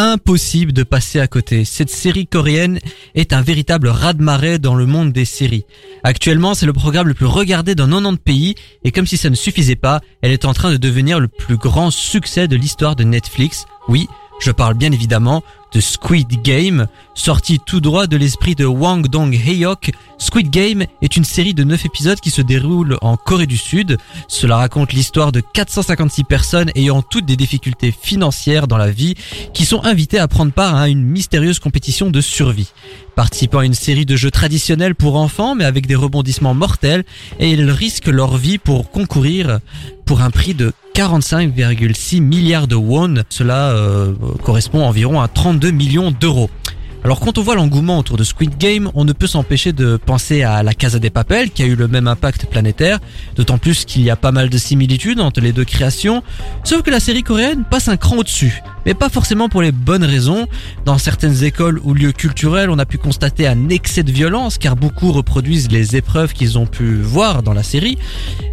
impossible 0.00 0.72
de 0.72 0.82
passer 0.82 1.20
à 1.20 1.26
côté. 1.26 1.64
Cette 1.64 1.90
série 1.90 2.26
coréenne 2.26 2.78
est 3.14 3.32
un 3.32 3.42
véritable 3.42 3.88
raz-de-marée 3.88 4.58
dans 4.58 4.74
le 4.74 4.86
monde 4.86 5.12
des 5.12 5.24
séries. 5.24 5.64
Actuellement, 6.04 6.54
c'est 6.54 6.66
le 6.66 6.72
programme 6.72 7.08
le 7.08 7.14
plus 7.14 7.26
regardé 7.26 7.74
dans 7.74 7.86
90 7.86 8.18
pays 8.18 8.54
et 8.82 8.92
comme 8.92 9.06
si 9.06 9.16
ça 9.16 9.30
ne 9.30 9.34
suffisait 9.34 9.76
pas, 9.76 10.00
elle 10.22 10.32
est 10.32 10.46
en 10.46 10.54
train 10.54 10.72
de 10.72 10.78
devenir 10.78 11.20
le 11.20 11.28
plus 11.28 11.56
grand 11.56 11.90
succès 11.90 12.48
de 12.48 12.56
l'histoire 12.56 12.96
de 12.96 13.04
Netflix. 13.04 13.66
Oui, 13.88 14.08
je 14.40 14.50
parle 14.50 14.74
bien 14.74 14.90
évidemment 14.90 15.42
de 15.72 15.80
Squid 15.80 16.42
Game, 16.42 16.86
sorti 17.14 17.60
tout 17.64 17.80
droit 17.80 18.06
de 18.06 18.16
l'esprit 18.16 18.54
de 18.54 18.64
Wang 18.64 19.06
Dong-hyuk. 19.06 19.92
Squid 20.18 20.50
Game 20.50 20.84
est 21.00 21.16
une 21.16 21.24
série 21.24 21.54
de 21.54 21.62
9 21.62 21.86
épisodes 21.86 22.18
qui 22.18 22.30
se 22.30 22.42
déroule 22.42 22.98
en 23.02 23.16
Corée 23.16 23.46
du 23.46 23.56
Sud. 23.56 23.98
Cela 24.26 24.56
raconte 24.56 24.92
l'histoire 24.92 25.30
de 25.30 25.40
456 25.40 26.24
personnes 26.24 26.70
ayant 26.74 27.02
toutes 27.02 27.26
des 27.26 27.36
difficultés 27.36 27.92
financières 27.92 28.66
dans 28.66 28.78
la 28.78 28.90
vie 28.90 29.14
qui 29.54 29.64
sont 29.64 29.84
invitées 29.84 30.18
à 30.18 30.26
prendre 30.26 30.52
part 30.52 30.74
à 30.74 30.88
une 30.88 31.04
mystérieuse 31.04 31.60
compétition 31.60 32.10
de 32.10 32.20
survie. 32.20 32.72
Participant 33.14 33.58
à 33.60 33.64
une 33.64 33.74
série 33.74 34.06
de 34.06 34.16
jeux 34.16 34.30
traditionnels 34.30 34.94
pour 34.94 35.16
enfants 35.16 35.54
mais 35.54 35.64
avec 35.64 35.86
des 35.86 35.94
rebondissements 35.94 36.54
mortels 36.54 37.04
et 37.38 37.50
ils 37.50 37.70
risquent 37.70 38.08
leur 38.08 38.36
vie 38.36 38.58
pour 38.58 38.90
concourir 38.90 39.60
pour 40.10 40.22
un 40.22 40.30
prix 40.30 40.54
de 40.54 40.72
45,6 40.96 42.20
milliards 42.20 42.66
de 42.66 42.74
won. 42.74 43.14
Cela 43.28 43.70
euh, 43.70 44.12
correspond 44.42 44.82
environ 44.82 45.20
à 45.20 45.28
32 45.28 45.70
millions 45.70 46.10
d'euros. 46.10 46.50
Alors 47.04 47.20
quand 47.20 47.38
on 47.38 47.42
voit 47.42 47.54
l'engouement 47.54 47.98
autour 47.98 48.16
de 48.16 48.24
Squid 48.24 48.58
Game, 48.58 48.90
on 48.94 49.04
ne 49.04 49.12
peut 49.12 49.28
s'empêcher 49.28 49.72
de 49.72 49.96
penser 49.96 50.42
à 50.42 50.64
la 50.64 50.74
Casa 50.74 50.98
des 50.98 51.10
Papel 51.10 51.52
qui 51.52 51.62
a 51.62 51.66
eu 51.66 51.76
le 51.76 51.86
même 51.86 52.08
impact 52.08 52.46
planétaire, 52.46 52.98
d'autant 53.36 53.56
plus 53.56 53.84
qu'il 53.84 54.02
y 54.02 54.10
a 54.10 54.16
pas 54.16 54.32
mal 54.32 54.50
de 54.50 54.58
similitudes 54.58 55.20
entre 55.20 55.40
les 55.40 55.52
deux 55.52 55.64
créations, 55.64 56.24
sauf 56.64 56.82
que 56.82 56.90
la 56.90 56.98
série 56.98 57.22
coréenne 57.22 57.62
passe 57.70 57.86
un 57.86 57.96
cran 57.96 58.16
au-dessus, 58.16 58.64
mais 58.86 58.94
pas 58.94 59.08
forcément 59.08 59.48
pour 59.48 59.62
les 59.62 59.72
bonnes 59.72 60.04
raisons. 60.04 60.46
Dans 60.84 60.98
certaines 60.98 61.44
écoles 61.44 61.80
ou 61.84 61.94
lieux 61.94 62.12
culturels, 62.12 62.70
on 62.70 62.78
a 62.78 62.86
pu 62.86 62.98
constater 62.98 63.46
un 63.46 63.68
excès 63.68 64.02
de 64.02 64.12
violence 64.12 64.58
car 64.58 64.76
beaucoup 64.76 65.12
reproduisent 65.12 65.70
les 65.70 65.96
épreuves 65.96 66.32
qu'ils 66.32 66.58
ont 66.58 66.66
pu 66.66 66.96
voir 66.96 67.42
dans 67.42 67.52
la 67.52 67.62
série. 67.62 67.98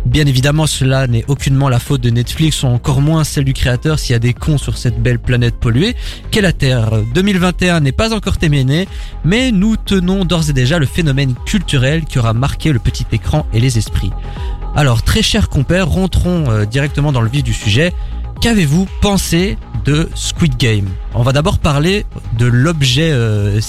Bien 0.06 0.26
évidemment, 0.26 0.68
cela 0.68 1.08
n'est 1.08 1.26
aucunement 1.28 1.70
la 1.70 1.80
faute 1.80 2.02
de 2.02 2.10
Netflix 2.10 2.64
ou 2.64 2.68
encore 2.68 3.02
moins 3.02 3.24
celle 3.24 3.46
du 3.46 3.54
créateur 3.54 4.00
s'il 4.00 4.14
y 4.14 4.16
a 4.16 4.20
des 4.20 4.34
cons 4.34 4.58
sur 4.58 4.78
cette 4.78 5.02
belle 5.02 5.20
planète 5.20 5.56
polluée 5.56 5.96
qu'est 6.32 6.42
la 6.42 6.54
Terre. 6.54 6.92
2021 7.14 7.82
n'est 7.82 7.92
pas 7.92 8.14
encore 8.14 8.38
terminé, 8.38 8.88
mais 9.24 9.52
nous 9.52 9.76
tenons 9.78 10.26
d'ores 10.26 10.50
et 10.50 10.54
déjà 10.54 10.80
le 10.80 10.86
phénomène 10.86 11.36
culturel 11.46 12.06
qui 12.06 12.20
aura 12.20 12.34
marqué 12.34 12.72
le 12.72 12.80
petit 12.80 13.06
écran 13.12 13.46
et 13.54 13.60
les 13.60 13.78
esprits. 13.78 14.12
Alors, 14.76 15.02
très 15.02 15.22
chers 15.22 15.50
compères, 15.50 15.90
rentrons 15.90 16.50
euh, 16.50 16.66
directement 16.66 17.12
dans 17.12 17.22
le 17.22 17.30
vif 17.30 17.44
du 17.44 17.54
sujet. 17.54 17.94
Qu'avez-vous 18.42 18.88
pensé 19.02 19.58
Squid 20.16 20.58
Game 20.58 20.88
On 21.14 21.24
va 21.24 21.32
d'abord 21.32 21.60
parler 21.60 22.06
de 22.38 22.46
l'objet 22.46 23.10
euh, 23.12 23.60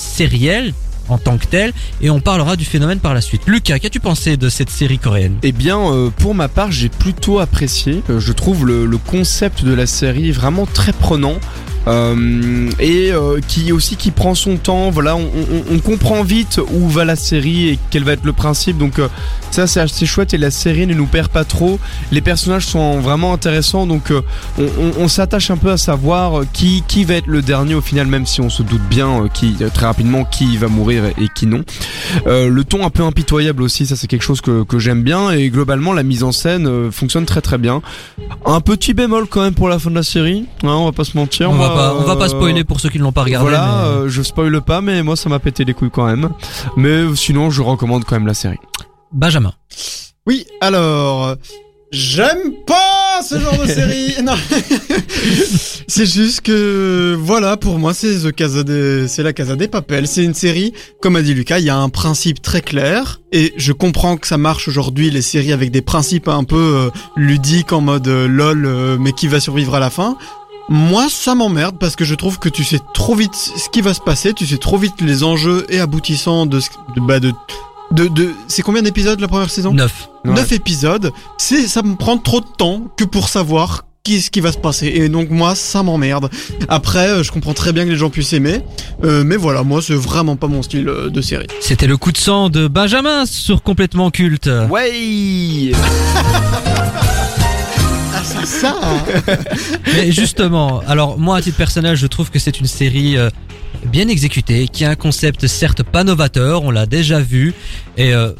en 1.08 1.18
tant 1.18 1.38
que 1.38 1.46
tel 1.46 1.72
et 2.02 2.10
on 2.10 2.20
parlera 2.20 2.56
du 2.56 2.64
phénomène 2.64 2.98
par 2.98 3.14
la 3.14 3.20
suite. 3.20 3.42
Lucas, 3.46 3.78
qu'as-tu 3.78 4.00
pensé 4.00 4.37
de 4.37 4.48
cette 4.48 4.70
série 4.70 4.98
coréenne? 4.98 5.37
Eh 5.42 5.52
bien, 5.52 5.78
euh, 5.78 6.10
pour 6.10 6.34
ma 6.34 6.48
part, 6.48 6.70
j'ai 6.70 6.88
plutôt 6.88 7.38
apprécié. 7.38 8.02
Euh, 8.10 8.20
je 8.20 8.32
trouve 8.32 8.66
le 8.66 8.98
concept 8.98 9.64
de 9.64 9.72
la 9.72 9.87
série 9.87 10.32
vraiment 10.32 10.66
très 10.66 10.92
prenant. 10.92 11.37
Euh, 11.87 12.70
et 12.80 13.11
euh, 13.12 13.40
qui 13.47 13.73
aussi 13.73 13.97
qui 13.97 14.11
prend 14.11 14.35
son 14.35 14.56
temps. 14.56 14.90
Voilà 14.90 15.16
on, 15.16 15.23
on- 15.23 15.75
on 15.75 15.78
comprend 15.78 16.23
vite 16.23 16.61
où 16.73 16.88
va 16.88 17.04
la 17.04 17.16
série 17.16 17.68
et 17.68 17.78
quel 17.90 18.04
va 18.04 18.12
être 18.12 18.25
le 18.25 18.32
principe. 18.32 18.78
Donc 18.78 18.99
euh, 18.99 19.08
ça 19.50 19.66
c'est 19.66 19.80
assez 19.80 20.06
chouette 20.06 20.35
et 20.35 20.38
la 20.38 20.50
série 20.50 20.87
ne 20.87 20.94
nous 20.94 21.06
perd 21.06 21.28
pas 21.28 21.44
trop. 21.44 21.78
Les 22.12 22.20
personnages 22.20 22.66
sont 22.66 23.00
vraiment 23.00 23.32
intéressants. 23.32 23.87
Donc 23.87 24.12
on, 24.58 24.64
on- 24.99 25.08
s'attache 25.08 25.50
un 25.50 25.56
peu 25.56 25.70
à 25.70 25.76
savoir 25.78 26.42
qui 26.52 26.82
qui 26.87 27.04
va 27.04 27.14
être 27.14 27.26
le 27.26 27.40
dernier 27.40 27.75
au 27.75 27.80
final 27.80 28.06
même 28.06 28.26
si 28.26 28.40
on 28.42 28.50
se 28.50 28.62
doute 28.62 28.82
bien 28.90 29.26
qui 29.32 29.54
très 29.73 29.87
rapidement 29.87 30.25
qui 30.25 30.56
va 30.58 30.68
mourir 30.68 31.04
et, 31.06 31.28
qui 31.35 31.47
non. 31.47 31.62
Euh, 32.26 32.49
le 32.50 32.64
ton 32.64 32.85
un 32.85 32.90
peu 32.90 33.02
impitoyable 33.02 33.62
aussi, 33.62 33.87
ça 33.87 33.97
c'est 33.97 34.06
quelque 34.06 34.23
chose 34.23 34.40
que, 34.42 34.64
que 34.64 34.78
j'aime 34.78 35.02
bien. 35.02 35.30
Et 35.30 35.49
globalement 35.49 35.92
la 35.94 36.02
mise 36.02 36.23
en 36.25 36.32
scène 36.32 36.90
fonctionne 36.92 37.25
très 37.25 37.40
très 37.40 37.56
bien. 37.58 37.80
Un 38.44 38.61
petit 38.61 38.92
bémol 38.94 39.26
quand 39.28 39.40
même 39.42 39.54
pour 39.54 39.68
la 39.68 39.78
fin 39.78 39.90
de 39.90 39.94
la 39.94 40.02
série, 40.02 40.44
hein, 40.62 40.68
on 40.68 40.85
va 40.85 40.92
pas 40.92 41.04
se 41.04 41.16
mentir. 41.16 41.50
Va 41.68 41.75
moi, 41.75 41.90
pas, 41.90 41.94
on 41.94 42.06
va 42.06 42.16
pas 42.16 42.25
euh, 42.26 42.28
spoiler 42.28 42.64
pour 42.64 42.80
ceux 42.80 42.88
qui 42.88 42.98
ne 42.98 43.04
l'ont 43.04 43.12
pas 43.12 43.22
regardé. 43.25 43.48
Voilà, 43.50 43.66
mais- 43.66 43.88
euh, 43.88 44.08
je 44.08 44.22
spoile 44.22 44.60
pas, 44.60 44.80
mais 44.80 45.02
moi 45.02 45.16
ça 45.16 45.28
m'a 45.28 45.38
pété 45.38 45.64
les 45.64 45.75
couilles 45.75 45.90
quand 45.90 46.06
même. 46.06 46.30
Mais 46.76 47.04
sinon, 47.14 47.50
je 47.50 47.62
recommande 47.62 48.04
quand 48.04 48.16
même 48.16 48.26
la 48.26 48.34
série. 48.34 48.58
Benjamin. 49.12 49.52
Oui, 50.26 50.44
alors, 50.60 51.37
j'aime 51.90 52.52
pas 52.66 53.22
ce 53.22 53.38
genre 53.38 53.58
de 53.58 53.66
série. 53.66 54.14
Non. 54.22 54.34
c'est 55.88 56.06
juste 56.06 56.40
que 56.42 57.16
voilà, 57.18 57.56
pour 57.56 57.78
moi, 57.78 57.94
c'est 57.94 58.14
The 58.20 58.32
Casa 58.32 58.62
de, 58.64 59.06
c'est 59.08 59.22
la 59.22 59.32
Casa 59.32 59.56
des 59.56 59.68
Papel. 59.68 60.06
C'est 60.06 60.25
une 60.25 60.34
série, 60.34 60.72
comme 61.00 61.16
a 61.16 61.22
dit 61.22 61.34
Lucas, 61.34 61.58
il 61.58 61.64
y 61.64 61.70
a 61.70 61.76
un 61.76 61.88
principe 61.88 62.42
très 62.42 62.60
clair 62.60 63.20
et 63.32 63.52
je 63.56 63.72
comprends 63.72 64.16
que 64.16 64.26
ça 64.26 64.38
marche 64.38 64.68
aujourd'hui 64.68 65.10
les 65.10 65.22
séries 65.22 65.52
avec 65.52 65.70
des 65.70 65.82
principes 65.82 66.28
un 66.28 66.44
peu 66.44 66.56
euh, 66.56 66.90
ludiques 67.16 67.72
en 67.72 67.80
mode 67.80 68.08
euh, 68.08 68.26
lol, 68.26 68.66
euh, 68.66 68.96
mais 68.98 69.12
qui 69.12 69.28
va 69.28 69.40
survivre 69.40 69.75
à 69.75 69.80
la 69.80 69.90
fin. 69.90 70.16
Moi, 70.68 71.06
ça 71.10 71.34
m'emmerde 71.34 71.76
parce 71.78 71.96
que 71.96 72.04
je 72.04 72.14
trouve 72.14 72.38
que 72.38 72.48
tu 72.48 72.62
sais 72.64 72.80
trop 72.94 73.14
vite 73.14 73.34
ce 73.34 73.68
qui 73.70 73.80
va 73.80 73.94
se 73.94 74.00
passer, 74.00 74.34
tu 74.34 74.46
sais 74.46 74.58
trop 74.58 74.76
vite 74.76 75.00
les 75.00 75.25
enjeux 75.25 75.64
et 75.70 75.80
aboutissants 75.80 76.44
de, 76.46 76.60
ce- 76.60 76.68
de, 76.94 77.00
bah, 77.00 77.20
de, 77.20 77.32
de, 77.92 78.08
de- 78.08 78.30
c'est 78.48 78.60
combien 78.62 78.82
d'épisodes 78.82 79.18
la 79.18 79.28
première 79.28 79.48
saison? 79.50 79.72
9. 79.72 80.08
Ouais. 80.26 80.34
9 80.34 80.52
épisodes, 80.52 81.10
c'est 81.38 81.66
ça 81.68 81.82
me 81.82 81.94
prend 81.96 82.18
trop 82.18 82.40
de 82.40 82.46
temps 82.58 82.82
que 82.98 83.04
pour 83.04 83.28
savoir 83.30 83.84
qui 84.04 84.20
ce 84.22 84.30
qui 84.30 84.40
va 84.40 84.52
se 84.52 84.58
passer 84.58 84.87
et 84.88 85.08
donc 85.08 85.30
moi 85.30 85.54
ça 85.54 85.82
m'emmerde. 85.82 86.30
Après 86.68 87.08
euh, 87.08 87.22
je 87.22 87.30
comprends 87.32 87.52
très 87.54 87.72
bien 87.72 87.84
que 87.84 87.90
les 87.90 87.96
gens 87.96 88.10
puissent 88.10 88.32
aimer 88.32 88.60
euh, 89.04 89.22
mais 89.25 89.37
voilà, 89.37 89.62
moi 89.64 89.80
c'est 89.82 89.94
vraiment 89.94 90.37
pas 90.37 90.46
mon 90.48 90.62
style 90.62 90.88
euh, 90.88 91.08
de 91.10 91.20
série. 91.22 91.46
C'était 91.60 91.87
le 91.87 91.96
coup 91.96 92.12
de 92.12 92.18
sang 92.18 92.48
de 92.50 92.68
Benjamin 92.68 93.25
sur 93.26 93.62
complètement 93.62 94.10
culte. 94.10 94.48
Ouais. 94.70 95.72
Ça. 98.48 98.74
Mais 99.94 100.10
justement, 100.10 100.80
alors 100.88 101.18
moi 101.18 101.36
à 101.36 101.42
titre 101.42 101.58
personnel, 101.58 101.96
je 101.96 102.06
trouve 102.06 102.30
que 102.30 102.38
c'est 102.38 102.58
une 102.60 102.66
série 102.66 103.18
euh, 103.18 103.28
bien 103.84 104.08
exécutée, 104.08 104.68
qui 104.68 104.86
a 104.86 104.90
un 104.90 104.94
concept 104.94 105.46
certes 105.46 105.82
pas 105.82 106.02
novateur, 106.02 106.62
on 106.64 106.70
l'a 106.70 106.86
déjà 106.86 107.20
vu, 107.20 107.52
et 107.98 108.14
euh, 108.14 108.32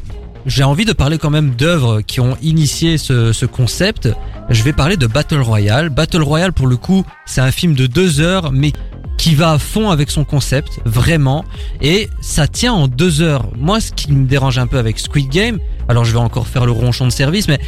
j'ai 0.47 0.63
envie 0.63 0.85
de 0.85 0.93
parler 0.93 1.19
quand 1.19 1.29
même 1.29 1.51
d'œuvres 1.51 2.01
qui 2.01 2.19
ont 2.21 2.35
initié 2.41 2.97
ce, 2.97 3.33
ce 3.33 3.45
concept. 3.45 4.09
Je 4.49 4.63
vais 4.63 4.73
parler 4.73 4.97
de 4.97 5.05
Battle 5.05 5.41
Royale. 5.41 5.89
Battle 5.89 6.23
Royale, 6.23 6.53
pour 6.53 6.65
le 6.65 6.75
coup, 6.75 7.05
c'est 7.27 7.41
un 7.41 7.51
film 7.51 7.75
de 7.75 7.85
deux 7.85 8.19
heures, 8.19 8.51
mais 8.51 8.73
qui 9.19 9.35
va 9.35 9.51
à 9.51 9.59
fond 9.59 9.91
avec 9.91 10.09
son 10.09 10.23
concept, 10.23 10.79
vraiment, 10.85 11.43
et 11.81 12.07
ça 12.21 12.47
tient 12.47 12.71
en 12.71 12.87
deux 12.87 13.21
heures. 13.21 13.49
Moi, 13.57 13.81
ce 13.81 13.91
qui 13.91 14.11
me 14.13 14.25
dérange 14.25 14.57
un 14.57 14.65
peu 14.65 14.77
avec 14.77 14.97
Squid 14.97 15.29
Game, 15.29 15.59
alors 15.89 16.05
je 16.05 16.13
vais 16.13 16.19
encore 16.19 16.47
faire 16.47 16.65
le 16.65 16.71
ronchon 16.71 17.05
de 17.05 17.11
service, 17.11 17.49
mais 17.49 17.59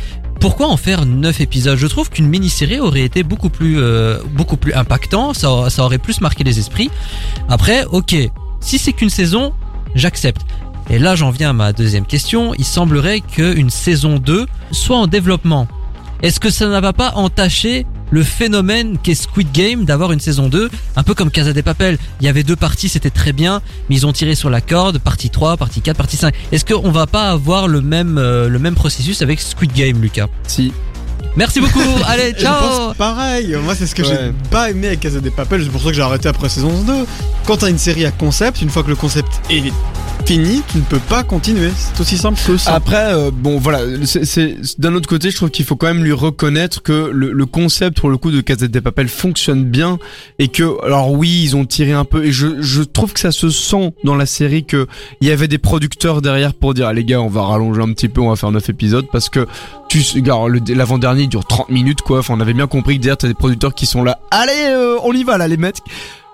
pourquoi 0.42 0.68
en 0.68 0.76
faire 0.76 1.06
9 1.06 1.40
épisodes? 1.40 1.78
Je 1.78 1.86
trouve 1.86 2.10
qu'une 2.10 2.28
mini-série 2.28 2.80
aurait 2.80 3.04
été 3.04 3.22
beaucoup 3.22 3.50
plus, 3.50 3.80
euh, 3.80 4.18
beaucoup 4.34 4.58
plus 4.58 4.74
impactant, 4.74 5.34
ça, 5.36 5.50
aurait 5.78 6.00
plus 6.00 6.20
marqué 6.20 6.44
les 6.44 6.58
esprits. 6.58 6.90
Après, 7.48 7.86
ok, 7.86 8.16
si 8.60 8.80
c'est 8.80 8.92
qu'une 8.92 9.12
saison, 9.12 9.54
j'accepte. 9.94 10.42
Et 10.90 10.98
là, 10.98 11.16
j'en 11.16 11.30
viens 11.30 11.52
à 11.52 11.54
ma 11.54 11.74
deuxième 11.74 12.08
question. 12.08 12.56
Il 12.56 12.66
semblerait 12.66 13.22
qu'une 13.22 13.70
saison 13.70 14.18
2 14.18 14.48
soit 14.72 14.98
en 14.98 15.06
développement. 15.06 15.68
Est-ce 16.24 16.40
que 16.40 16.50
ça 16.50 16.66
ne 16.68 16.92
pas 16.92 17.12
entacher 17.16 17.86
le 18.12 18.24
phénomène 18.24 18.98
qu'est 19.02 19.16
Squid 19.16 19.52
Game 19.52 19.86
d'avoir 19.86 20.12
une 20.12 20.20
saison 20.20 20.50
2 20.50 20.70
Un 20.96 21.04
peu 21.04 21.14
comme 21.16 21.32
Casa 21.32 21.54
des 21.54 21.64
Papel. 21.64 21.98
Il 22.20 22.26
y 22.26 22.30
avait 22.30 22.44
deux 22.44 22.56
parties, 22.56 22.90
c'était 22.90 23.10
très 23.10 23.34
bien, 23.34 23.62
mais 23.90 23.96
ils 23.96 24.06
ont 24.06 24.14
tiré 24.14 24.36
sur 24.36 24.50
la 24.50 24.62
corde, 24.62 25.00
partie 25.00 25.30
3, 25.30 25.58
partie 25.58 25.82
4, 25.82 25.98
partie 25.98 26.18
5. 26.18 26.36
Est-ce 26.52 26.66
qu'on 26.66 26.92
va 26.92 27.08
pas 27.08 27.30
avoir 27.32 27.68
le 27.68 27.82
même, 27.82 28.18
euh, 28.18 28.50
le 28.50 28.60
même 28.60 28.76
processus 28.76 29.22
avec 29.22 29.40
Squid 29.40 29.74
Game, 29.74 30.02
Lucas? 30.02 30.28
Si. 30.48 30.72
Merci 31.38 31.62
beaucoup. 31.62 31.80
Allez, 32.08 32.34
Je 32.38 32.42
ciao. 32.44 32.60
pense 32.88 32.96
pareil, 32.98 33.56
moi 33.64 33.74
c'est 33.76 33.88
ce 33.88 33.96
que 33.96 34.02
Ouais. 34.02 34.08
j'ai 34.10 34.50
pas 34.50 34.70
aimé 34.70 34.88
avec 34.88 35.00
Casa 35.00 35.20
des 35.22 35.30
Papel, 35.32 35.64
c'est 35.64 35.70
pour 35.70 35.82
ça 35.82 35.88
que 35.90 35.94
j'ai 35.94 36.02
arrêté 36.02 36.28
après 36.28 36.50
saison 36.50 36.72
2. 36.84 36.94
Quand 37.46 37.58
t'as 37.58 37.70
une 37.70 37.78
série 37.78 38.06
à 38.06 38.12
concept, 38.12 38.62
une 38.62 38.70
fois 38.70 38.84
que 38.84 38.90
le 38.90 38.96
concept 38.96 39.28
est 39.50 39.72
fini, 40.26 40.62
tu 40.72 40.78
ne 40.78 40.84
peux 40.84 41.00
pas 41.00 41.24
continuer, 41.24 41.70
c'est 41.76 42.00
aussi 42.02 42.18
simple 42.18 42.40
que 42.46 42.56
ça. 42.58 42.76
Après, 42.76 43.14
euh, 43.14 43.32
bon, 43.34 43.58
voilà, 43.58 43.80
c'est, 44.06 44.24
c'est- 44.26 44.80
d'un 44.80 44.94
autre 44.94 45.10
côté, 45.10 45.32
je 45.32 45.36
trouve 45.36 45.50
qu'il 45.50 45.66
faut 45.66 45.76
quand 45.76 45.88
même 45.88 46.04
lui 46.04 46.12
reconnaître 46.12 46.84
que 46.84 47.10
le, 47.12 47.32
le 47.32 47.46
concept, 47.48 48.00
pour 48.00 48.10
le 48.10 48.18
coup, 48.18 48.30
de 48.30 48.42
Casette 48.42 48.70
des 48.72 48.82
Papel 48.82 49.08
fonctionne 49.08 49.64
bien 49.66 49.98
et 50.38 50.48
que, 50.50 50.84
alors 50.86 51.12
oui, 51.12 51.42
ils 51.44 51.56
ont 51.56 51.66
tiré 51.66 51.92
un 51.94 52.06
peu 52.06 52.24
et 52.26 52.32
je, 52.32 52.62
je 52.62 52.84
trouve 52.84 53.14
que 53.14 53.20
ça 53.20 53.32
se 53.32 53.50
sent 53.50 53.94
dans 54.04 54.16
la 54.16 54.26
série 54.28 54.64
que 54.64 54.88
il 55.22 55.28
y 55.28 55.32
avait 55.32 55.48
des 55.48 55.58
producteurs 55.58 56.22
derrière 56.22 56.54
pour 56.54 56.74
dire, 56.76 56.88
ah, 56.88 56.94
les 56.94 57.04
gars, 57.06 57.20
on 57.22 57.28
va 57.30 57.42
rallonger 57.44 57.82
un 57.82 57.92
petit 57.94 58.10
peu, 58.10 58.22
on 58.22 58.30
va 58.30 58.36
faire 58.36 58.52
9 58.52 58.70
épisodes 58.70 59.06
parce 59.12 59.28
que 59.30 59.48
tu, 60.00 60.74
l'avant-dernier 60.74 61.24
il 61.24 61.30
dure 61.30 61.46
30 61.46 61.70
minutes, 61.70 62.02
quoi. 62.02 62.20
Enfin, 62.20 62.34
on 62.38 62.40
avait 62.40 62.54
bien 62.54 62.68
compris 62.68 62.98
que 62.98 63.02
derrière, 63.04 63.18
t'as 63.18 63.28
des 63.28 63.34
producteurs 63.34 63.74
qui 63.74 63.86
sont 63.86 64.04
là, 64.04 64.20
allez, 64.32 64.52
euh, 64.70 64.98
on 65.04 65.14
y 65.14 65.24
va, 65.24 65.38
là, 65.38 65.48
les 65.48 65.58
mecs. 65.58 65.78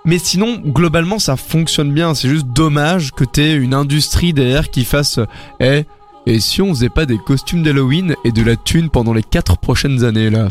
Mais 0.06 0.20
sinon, 0.20 0.62
globalement, 0.66 1.20
ça 1.20 1.36
fonctionne 1.36 1.92
bien. 1.92 2.14
C'est 2.16 2.30
juste 2.30 2.48
dommage 2.48 3.12
que 3.12 3.24
t'aies 3.26 3.56
une 3.56 3.74
industrie 3.74 4.32
derrière 4.34 4.70
qui 4.70 4.86
fasse, 4.86 5.20
eh, 5.60 5.84
et 6.26 6.40
si 6.40 6.62
on 6.62 6.70
faisait 6.74 6.90
pas 6.90 7.06
des 7.06 7.18
costumes 7.18 7.64
d'Halloween 7.64 8.16
et 8.24 8.32
de 8.32 8.42
la 8.44 8.56
thune 8.56 8.90
pendant 8.90 9.14
les 9.14 9.24
quatre 9.24 9.58
prochaines 9.58 10.04
années 10.04 10.30
là? 10.30 10.50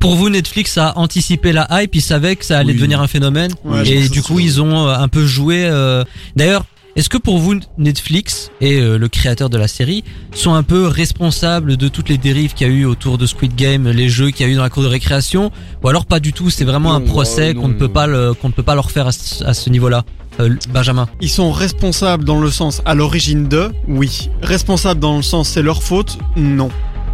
Pour- 0.00 0.16
vous, 0.16 0.28
Netflix 0.30 0.78
a 0.78 0.98
anticipé 0.98 1.52
la 1.52 1.68
hype, 1.70 1.94
ils 1.94 2.00
savaient 2.02 2.34
que 2.36 2.44
ça 2.44 2.58
allait 2.58 2.70
Oui. 2.72 2.76
devenir 2.78 3.00
un 3.00 3.06
phénomène. 3.06 3.52
Ouais, 3.64 3.86
et 3.88 4.08
du 4.08 4.22
coup, 4.22 4.40
ils 4.40 4.60
ont 4.60 4.88
euh, 4.88 4.94
un 4.96 5.08
peu 5.08 5.24
joué. 5.26 5.64
euh, 5.70 6.02
D'ailleurs, 6.34 6.64
est-ce 6.96 7.08
que 7.08 7.18
pour 7.18 7.38
vous, 7.38 7.54
Netflix 7.78 8.50
et 8.60 8.80
euh, 8.80 8.96
le 8.98 9.08
créateur 9.08 9.50
de 9.50 9.58
la 9.58 9.68
série 9.68 10.02
sont 10.34 10.54
un 10.54 10.62
peu 10.62 10.86
responsables 10.86 11.76
de 11.76 11.88
toutes 11.88 12.08
les 12.08 12.18
dérives 12.18 12.54
qu'il 12.54 12.66
y 12.66 12.70
a 12.70 12.72
eu 12.72 12.84
autour 12.86 13.18
de 13.18 13.26
Squid 13.26 13.54
Game, 13.54 13.88
les 13.88 14.08
jeux 14.08 14.30
qu'il 14.30 14.46
y 14.46 14.48
a 14.48 14.52
eu 14.52 14.56
dans 14.56 14.62
la 14.62 14.70
cour 14.70 14.82
de 14.82 14.88
récréation, 14.88 15.52
ou 15.82 15.88
alors 15.88 16.06
pas 16.06 16.20
du 16.20 16.32
tout 16.32 16.50
C'est 16.50 16.64
vraiment 16.64 16.94
un 16.94 17.00
procès 17.02 17.54
qu'on 17.54 17.68
ne 17.68 17.74
peut 17.74 17.88
pas 17.88 18.06
le- 18.06 18.34
qu'on 18.34 18.48
ne 18.48 18.52
peut 18.54 18.62
pas 18.62 18.74
leur 18.74 18.90
faire 18.90 19.06
à 19.08 19.12
ce, 19.12 19.44
à 19.44 19.52
ce 19.54 19.68
niveau-là. 19.70 20.04
Euh, 20.40 20.54
Benjamin? 20.70 21.08
Ils 21.20 21.30
sont 21.30 21.50
responsables 21.52 22.24
dans 22.24 22.40
le 22.40 22.50
sens 22.50 22.82
à 22.84 22.94
l'origine 22.94 23.48
de, 23.48 23.70
oui. 23.88 24.28
Responsables 24.42 25.00
dans 25.00 25.16
le 25.16 25.22
sens 25.22 25.48
c'est 25.48 25.62
leur 25.62 25.82
faute, 25.82 26.18
non. 26.36 26.68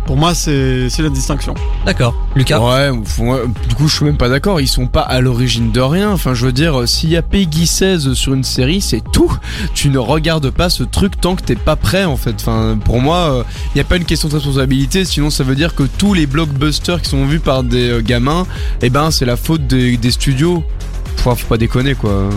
Pour 0.07 0.17
moi, 0.17 0.35
c'est 0.35 0.89
c'est 0.91 1.03
la 1.03 1.09
distinction. 1.09 1.55
D'accord. 1.87 2.15
Lucas. 2.35 2.59
Ouais, 2.61 2.91
faut- 3.05 3.47
du 3.69 3.75
coup 3.75 3.89
je 3.89 3.95
suis 3.97 4.05
même 4.05 4.17
pas 4.17 4.29
d'accord, 4.29 4.61
ils 4.61 4.67
sont 4.69 4.87
pas 4.87 5.01
à 5.03 5.21
l'origine 5.21 5.71
de 5.73 5.81
rien. 5.81 6.11
Enfin 6.11 6.35
je 6.35 6.47
veux 6.47 6.53
dire, 6.53 6.89
s'il 6.89 7.11
y 7.11 7.17
a 7.17 7.23
Peggy 7.23 7.67
16 7.67 8.13
sur 8.15 8.35
une 8.35 8.45
série, 8.45 8.81
c'est 8.81 9.03
tout. 9.13 9.33
Tu 9.75 9.89
ne 9.89 9.99
regardes 9.99 10.51
pas 10.51 10.69
ce 10.71 10.83
truc 10.83 11.21
tant 11.21 11.35
que 11.37 11.43
t'es 11.43 11.55
pas 11.57 11.77
prêt 11.77 12.05
en 12.05 12.17
fait. 12.17 12.35
Enfin 12.41 12.79
pour 12.85 13.01
moi, 13.01 13.45
il 13.75 13.79
y 13.79 13.81
a 13.81 13.85
pas 13.85 13.97
une 13.97 14.05
question 14.05 14.29
de 14.29 14.35
responsabilité, 14.35 15.05
sinon 15.05 15.31
ça 15.31 15.45
veut 15.45 15.55
dire 15.55 15.75
que 15.75 15.85
tous 15.85 16.15
les 16.15 16.27
blockbusters 16.27 17.01
qui 17.03 17.09
sont 17.11 17.25
vus 17.27 17.41
par 17.41 17.63
des 17.63 17.89
euh, 17.89 18.01
gamins, 18.01 18.47
eh 18.83 18.91
ben 18.91 19.11
c'est 19.11 19.25
la 19.25 19.37
faute 19.37 19.67
des, 19.67 19.97
des 19.97 20.11
studios. 20.11 20.63
Faut 21.17 21.35
pas 21.49 21.57
déconner 21.59 21.95
quoi. 21.95 22.29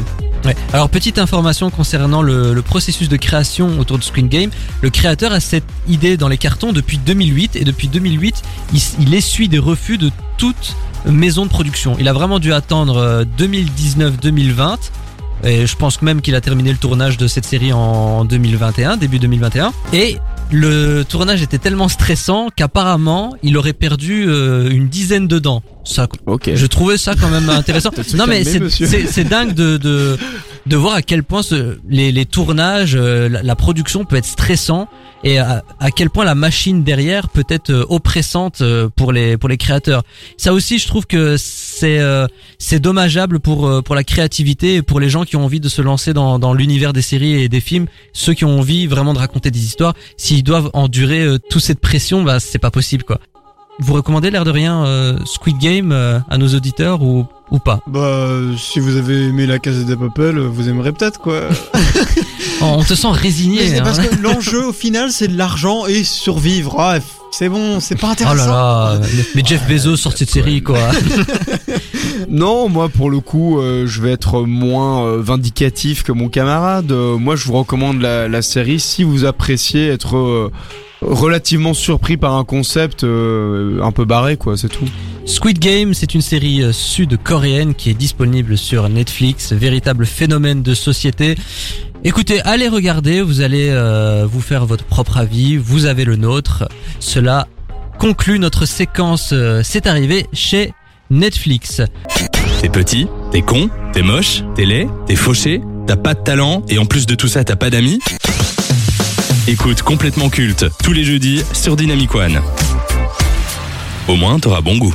Alors 0.73 0.89
petite 0.89 1.17
information 1.17 1.69
concernant 1.69 2.21
le, 2.21 2.61
processus 2.61 3.09
de 3.09 3.17
création 3.17 3.79
autour 3.79 3.97
de 3.97 4.03
Squid 4.03 4.27
Game. 4.27 4.49
Le 4.81 4.89
créateur 4.89 5.31
a 5.31 5.39
cette 5.39 5.63
idée 5.87 6.17
dans 6.17 6.27
les 6.27 6.37
cartons 6.37 6.73
depuis 6.73 6.97
2008 6.97 7.55
et 7.55 7.63
depuis 7.63 7.87
2008, 7.87 8.41
il, 8.73 8.81
il 8.99 9.13
essuie 9.13 9.47
des 9.47 9.59
refus 9.59 9.97
de 9.97 10.11
toute 10.37 10.75
maison 11.05 11.45
de 11.45 11.49
production. 11.49 11.95
Il 11.99 12.07
a 12.07 12.13
vraiment 12.13 12.39
dû 12.39 12.53
attendre 12.53 12.97
euh, 12.97 13.23
2019-2020. 13.37 14.77
Et 15.43 15.67
je 15.67 15.75
pense 15.75 16.01
même 16.01 16.21
qu'il 16.21 16.33
a 16.33 16.41
terminé 16.41 16.71
le 16.71 16.77
tournage 16.77 17.17
de 17.17 17.27
cette 17.27 17.45
série 17.45 17.71
en 17.71 18.25
2021, 18.25 18.97
début 18.97 19.19
2021. 19.19 19.73
Et 19.93 20.17
le 20.51 21.03
tournage 21.03 21.41
était 21.41 21.57
tellement 21.57 21.87
stressant 21.87 22.49
qu'apparemment 22.55 23.35
il 23.43 23.57
aurait 23.57 23.73
perdu 23.73 24.25
euh, 24.27 24.69
une 24.69 24.87
dizaine 24.87 25.27
de 25.27 25.39
dents. 25.39 25.63
Ça, 25.83 26.07
Ok. 26.25 26.49
je 26.53 26.65
trouvais 26.65 26.97
ça 26.97 27.13
quand 27.19 27.29
même 27.29 27.49
intéressant. 27.49 27.91
Non 28.15 28.25
mais 28.27 28.43
c'est 28.43 29.23
dingue 29.23 29.53
de, 29.53 29.77
de 29.77 30.17
de 30.65 30.75
voir 30.75 30.95
à 30.95 31.01
quel 31.03 31.23
point 31.23 31.43
ce, 31.43 31.77
les, 31.87 32.11
les 32.11 32.25
tournages, 32.25 32.95
euh, 32.95 33.29
la, 33.29 33.43
la 33.43 33.55
production 33.55 34.03
peut 34.03 34.15
être 34.15 34.25
stressant 34.25 34.87
et 35.25 35.39
à, 35.39 35.63
à 35.79 35.91
quel 35.91 36.09
point 36.09 36.23
la 36.23 36.35
machine 36.35 36.83
derrière 36.83 37.27
peut 37.27 37.43
être 37.49 37.71
euh, 37.71 37.85
oppressante 37.89 38.61
euh, 38.61 38.87
pour 38.95 39.11
les 39.11 39.37
pour 39.37 39.49
les 39.49 39.57
créateurs. 39.57 40.03
Ça 40.37 40.53
aussi, 40.53 40.79
je 40.79 40.87
trouve 40.87 41.07
que 41.07 41.35
c'est 41.37 41.99
euh, 41.99 42.27
c'est 42.59 42.79
dommageable 42.79 43.39
pour 43.39 43.67
euh, 43.67 43.81
pour 43.81 43.95
la 43.95 44.03
créativité 44.03 44.75
et 44.75 44.81
pour 44.83 44.99
les 44.99 45.09
gens 45.09 45.25
qui 45.25 45.35
ont 45.35 45.43
envie 45.43 45.59
de 45.59 45.67
se 45.67 45.81
lancer 45.81 46.13
dans 46.13 46.39
dans 46.39 46.53
l'univers 46.53 46.93
des 46.93 47.01
séries 47.01 47.41
et 47.41 47.49
des 47.49 47.59
films, 47.59 47.87
ceux 48.13 48.33
qui 48.33 48.45
ont 48.45 48.59
envie 48.59 48.85
vraiment 48.85 49.13
de 49.13 49.19
raconter 49.19 49.49
des 49.51 49.65
histoires. 49.65 49.95
S'ils 50.15 50.43
doivent 50.43 50.69
endurer 50.73 51.25
toute 51.49 51.61
cette 51.61 51.79
pression, 51.79 52.23
bah 52.23 52.39
c'est 52.39 52.59
pas 52.59 52.71
possible 52.71 53.03
quoi. 53.03 53.19
Vous 53.79 53.93
recommandez 53.93 54.31
l'air 54.31 54.45
de 54.45 54.51
rien 54.51 54.85
euh, 54.85 55.17
Squid 55.25 55.57
Game 55.57 55.91
euh, 55.91 56.19
à 56.29 56.37
nos 56.37 56.47
auditeurs 56.47 57.01
ou 57.01 57.25
ou 57.51 57.59
pas? 57.59 57.79
Bah, 57.87 58.27
si 58.57 58.79
vous 58.79 58.95
avez 58.95 59.25
aimé 59.25 59.45
la 59.45 59.59
Casa 59.59 59.83
des 59.83 59.95
Papel, 59.95 60.39
vous 60.39 60.67
aimerez 60.69 60.91
peut-être 60.93 61.19
quoi. 61.19 61.41
On 62.61 62.83
te 62.83 62.95
sent 62.95 63.07
Mais 63.11 63.17
résigné. 63.19 63.67
c'est 63.67 63.79
hein. 63.79 63.83
parce 63.83 63.99
que 63.99 64.15
l'enjeu 64.21 64.65
au 64.67 64.73
final 64.73 65.11
c'est 65.11 65.27
de 65.27 65.37
l'argent 65.37 65.85
et 65.85 66.03
survivre. 66.03 66.75
Ah, 66.79 66.97
c'est 67.31 67.49
bon, 67.49 67.79
c'est 67.81 67.99
pas 67.99 68.07
Oh 68.07 68.11
intéressant. 68.13 68.47
là 68.47 68.97
là, 68.99 69.05
mais 69.35 69.43
Jeff 69.45 69.67
Bezos 69.67 69.97
sort 69.97 70.13
cette 70.17 70.29
série 70.29 70.61
quoi. 70.63 70.79
Non, 72.29 72.69
moi 72.69 72.89
pour 72.89 73.09
le 73.09 73.19
coup, 73.19 73.59
euh, 73.59 73.85
je 73.85 74.01
vais 74.01 74.11
être 74.11 74.41
moins 74.43 75.05
euh, 75.05 75.21
vindicatif 75.21 76.01
que 76.03 76.11
mon 76.11 76.27
camarade. 76.29 76.91
Euh, 76.91 77.17
moi, 77.17 77.35
je 77.35 77.45
vous 77.45 77.53
recommande 77.53 78.01
la, 78.01 78.27
la 78.27 78.41
série 78.41 78.79
si 78.79 79.03
vous 79.03 79.25
appréciez 79.25 79.87
être 79.89 80.15
euh, 80.17 80.51
relativement 81.01 81.73
surpris 81.73 82.17
par 82.17 82.35
un 82.35 82.43
concept 82.43 83.03
euh, 83.03 83.81
un 83.81 83.91
peu 83.91 84.05
barré, 84.05 84.37
quoi. 84.37 84.57
C'est 84.57 84.69
tout. 84.69 84.87
Squid 85.25 85.57
Game, 85.57 85.95
c'est 85.95 86.13
une 86.13 86.21
série 86.21 86.61
euh, 86.61 86.71
sud-coréenne 86.71 87.73
qui 87.73 87.89
est 87.89 87.95
disponible 87.95 88.57
sur 88.57 88.87
Netflix, 88.89 89.53
véritable 89.53 90.05
phénomène 90.05 90.61
de 90.61 90.75
société. 90.75 91.35
Écoutez, 92.03 92.41
allez 92.41 92.67
regarder, 92.67 93.23
vous 93.23 93.41
allez 93.41 93.69
euh, 93.71 94.27
vous 94.29 94.41
faire 94.41 94.67
votre 94.67 94.83
propre 94.83 95.17
avis, 95.17 95.57
vous 95.57 95.85
avez 95.85 96.05
le 96.05 96.15
nôtre. 96.15 96.69
Cela 96.99 97.47
conclut 97.97 98.37
notre 98.37 98.67
séquence 98.67 99.31
euh, 99.33 99.61
C'est 99.63 99.87
arrivé 99.87 100.27
chez 100.31 100.73
Netflix. 101.09 101.81
T'es 102.61 102.69
petit, 102.69 103.07
t'es 103.31 103.41
con, 103.41 103.69
t'es 103.93 104.03
moche, 104.03 104.43
t'es 104.55 104.65
laid, 104.65 104.87
t'es 105.07 105.15
fauché, 105.15 105.61
t'as 105.87 105.95
pas 105.95 106.13
de 106.13 106.21
talent 106.21 106.63
et 106.69 106.77
en 106.77 106.85
plus 106.85 107.05
de 107.07 107.15
tout 107.15 107.27
ça 107.27 107.43
t'as 107.43 107.55
pas 107.55 107.69
d'amis 107.69 107.99
Écoute 109.47 109.83
complètement 109.83 110.29
culte 110.29 110.65
tous 110.83 110.91
les 110.91 111.03
jeudis 111.03 111.43
sur 111.53 111.75
Dynamic 111.75 112.15
One. 112.15 112.41
Au 114.07 114.15
moins 114.15 114.39
t'auras 114.39 114.61
bon 114.61 114.77
goût. 114.77 114.93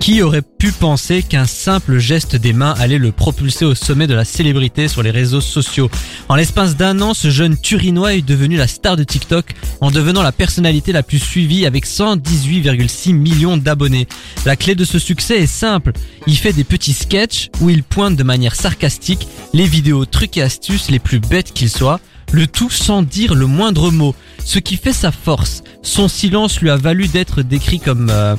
Qui 0.00 0.22
aurait 0.22 0.40
pu 0.42 0.72
penser 0.72 1.22
qu'un 1.22 1.44
simple 1.44 1.98
geste 1.98 2.34
des 2.34 2.54
mains 2.54 2.74
allait 2.78 2.98
le 2.98 3.12
propulser 3.12 3.66
au 3.66 3.74
sommet 3.74 4.06
de 4.06 4.14
la 4.14 4.24
célébrité 4.24 4.88
sur 4.88 5.02
les 5.02 5.10
réseaux 5.10 5.42
sociaux? 5.42 5.90
En 6.30 6.36
l'espace 6.36 6.74
d'un 6.74 7.02
an, 7.02 7.12
ce 7.12 7.28
jeune 7.28 7.58
Turinois 7.58 8.14
est 8.14 8.26
devenu 8.26 8.56
la 8.56 8.66
star 8.66 8.96
de 8.96 9.04
TikTok 9.04 9.54
en 9.82 9.90
devenant 9.90 10.22
la 10.22 10.32
personnalité 10.32 10.92
la 10.92 11.02
plus 11.02 11.18
suivie 11.18 11.66
avec 11.66 11.86
118,6 11.86 13.12
millions 13.12 13.58
d'abonnés. 13.58 14.08
La 14.46 14.56
clé 14.56 14.74
de 14.74 14.86
ce 14.86 14.98
succès 14.98 15.42
est 15.42 15.46
simple. 15.46 15.92
Il 16.26 16.36
fait 16.36 16.54
des 16.54 16.64
petits 16.64 16.94
sketchs 16.94 17.50
où 17.60 17.68
il 17.68 17.82
pointe 17.82 18.16
de 18.16 18.24
manière 18.24 18.54
sarcastique 18.54 19.28
les 19.52 19.66
vidéos 19.66 20.06
trucs 20.06 20.38
et 20.38 20.42
astuces 20.42 20.90
les 20.90 20.98
plus 20.98 21.20
bêtes 21.20 21.52
qu'ils 21.52 21.70
soient, 21.70 22.00
le 22.32 22.46
tout 22.46 22.70
sans 22.70 23.02
dire 23.02 23.34
le 23.34 23.46
moindre 23.46 23.90
mot. 23.90 24.14
Ce 24.46 24.58
qui 24.58 24.76
fait 24.76 24.94
sa 24.94 25.12
force. 25.12 25.62
Son 25.82 26.08
silence 26.08 26.62
lui 26.62 26.70
a 26.70 26.76
valu 26.76 27.06
d'être 27.06 27.42
décrit 27.42 27.80
comme... 27.80 28.08
euh, 28.08 28.34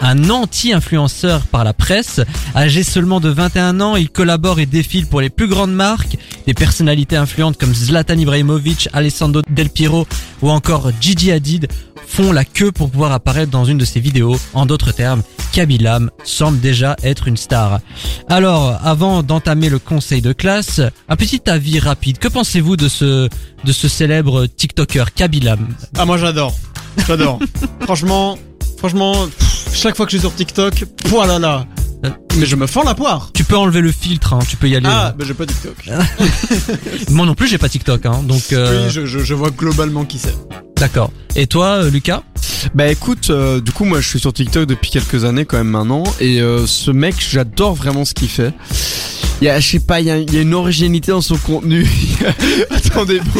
un 0.00 0.30
anti-influenceur 0.30 1.42
par 1.42 1.64
la 1.64 1.72
presse. 1.72 2.20
Âgé 2.54 2.82
seulement 2.82 3.20
de 3.20 3.28
21 3.28 3.80
ans, 3.80 3.96
il 3.96 4.10
collabore 4.10 4.60
et 4.60 4.66
défile 4.66 5.06
pour 5.06 5.20
les 5.20 5.30
plus 5.30 5.48
grandes 5.48 5.74
marques. 5.74 6.16
Des 6.46 6.54
personnalités 6.54 7.16
influentes 7.16 7.58
comme 7.58 7.74
Zlatan 7.74 8.18
Ibrahimovic, 8.18 8.88
Alessandro 8.92 9.42
Del 9.50 9.70
Piero 9.70 10.06
ou 10.42 10.50
encore 10.50 10.90
Gigi 11.00 11.30
Hadid 11.32 11.68
font 12.06 12.32
la 12.32 12.44
queue 12.44 12.72
pour 12.72 12.90
pouvoir 12.90 13.12
apparaître 13.12 13.50
dans 13.50 13.64
une 13.64 13.78
de 13.78 13.84
ses 13.84 14.00
vidéos. 14.00 14.36
En 14.52 14.66
d'autres 14.66 14.92
termes, 14.92 15.22
Kabilam 15.52 16.10
semble 16.24 16.60
déjà 16.60 16.96
être 17.02 17.28
une 17.28 17.36
star. 17.36 17.80
Alors, 18.28 18.78
avant 18.84 19.22
d'entamer 19.22 19.68
le 19.68 19.78
conseil 19.78 20.20
de 20.20 20.32
classe, 20.32 20.80
un 21.08 21.16
petit 21.16 21.42
avis 21.48 21.78
rapide. 21.78 22.18
Que 22.18 22.28
pensez-vous 22.28 22.76
de 22.76 22.88
ce, 22.88 23.28
de 23.64 23.72
ce 23.72 23.88
célèbre 23.88 24.46
TikToker 24.46 25.12
Kabilam 25.14 25.68
Ah 25.98 26.04
moi 26.04 26.18
j'adore, 26.18 26.54
j'adore. 27.06 27.38
franchement, 27.80 28.38
franchement, 28.78 29.26
pff, 29.26 29.59
chaque 29.72 29.96
fois 29.96 30.06
que 30.06 30.12
je 30.12 30.16
suis 30.18 30.26
sur 30.26 30.34
TikTok, 30.34 30.84
voilà 31.06 31.38
là. 31.38 31.66
Mais 32.38 32.46
je 32.46 32.56
me 32.56 32.66
fends 32.66 32.82
la 32.82 32.94
poire. 32.94 33.30
Tu 33.34 33.44
peux 33.44 33.56
enlever 33.56 33.80
le 33.82 33.92
filtre, 33.92 34.32
hein, 34.32 34.38
tu 34.48 34.56
peux 34.56 34.68
y 34.68 34.76
aller. 34.76 34.88
Ah, 34.88 35.14
bah 35.18 35.24
j'ai 35.26 35.34
pas 35.34 35.44
TikTok. 35.44 35.76
Moi 37.10 37.26
non 37.26 37.34
plus, 37.34 37.46
j'ai 37.48 37.58
pas 37.58 37.68
TikTok, 37.68 38.06
hein, 38.06 38.22
donc 38.26 38.52
euh, 38.52 38.86
Oui, 38.86 38.90
je, 38.90 39.04
je, 39.04 39.18
je 39.18 39.34
vois 39.34 39.50
globalement 39.50 40.04
qui 40.06 40.18
c'est. 40.18 40.34
d'accord. 40.76 41.10
Et 41.36 41.46
toi, 41.46 41.82
euh, 41.84 41.90
Lucas? 41.90 42.22
Bah 42.74 42.88
écoute, 42.88 43.28
euh, 43.30 43.60
du 43.60 43.72
coup 43.72 43.84
moi 43.84 44.00
je 44.00 44.08
suis 44.08 44.20
sur 44.20 44.32
TikTok 44.34 44.66
depuis 44.66 44.90
quelques 44.90 45.24
années 45.24 45.44
quand 45.46 45.56
même 45.56 45.68
maintenant 45.70 46.04
et 46.20 46.40
euh, 46.42 46.66
ce 46.66 46.90
mec 46.90 47.14
j'adore 47.18 47.74
vraiment 47.74 48.04
ce 48.04 48.12
qu'il 48.12 48.28
fait. 48.28 48.52
Il 49.40 49.46
y 49.46 49.48
a, 49.48 49.58
je 49.58 49.66
sais 49.70 49.80
pas, 49.80 50.00
il 50.00 50.06
y 50.06 50.10
a, 50.10 50.18
il 50.18 50.34
y 50.34 50.38
a 50.38 50.42
une 50.42 50.52
originalité 50.54 51.12
dans 51.12 51.22
son 51.22 51.36
contenu. 51.38 51.86
Attendez, 52.70 53.20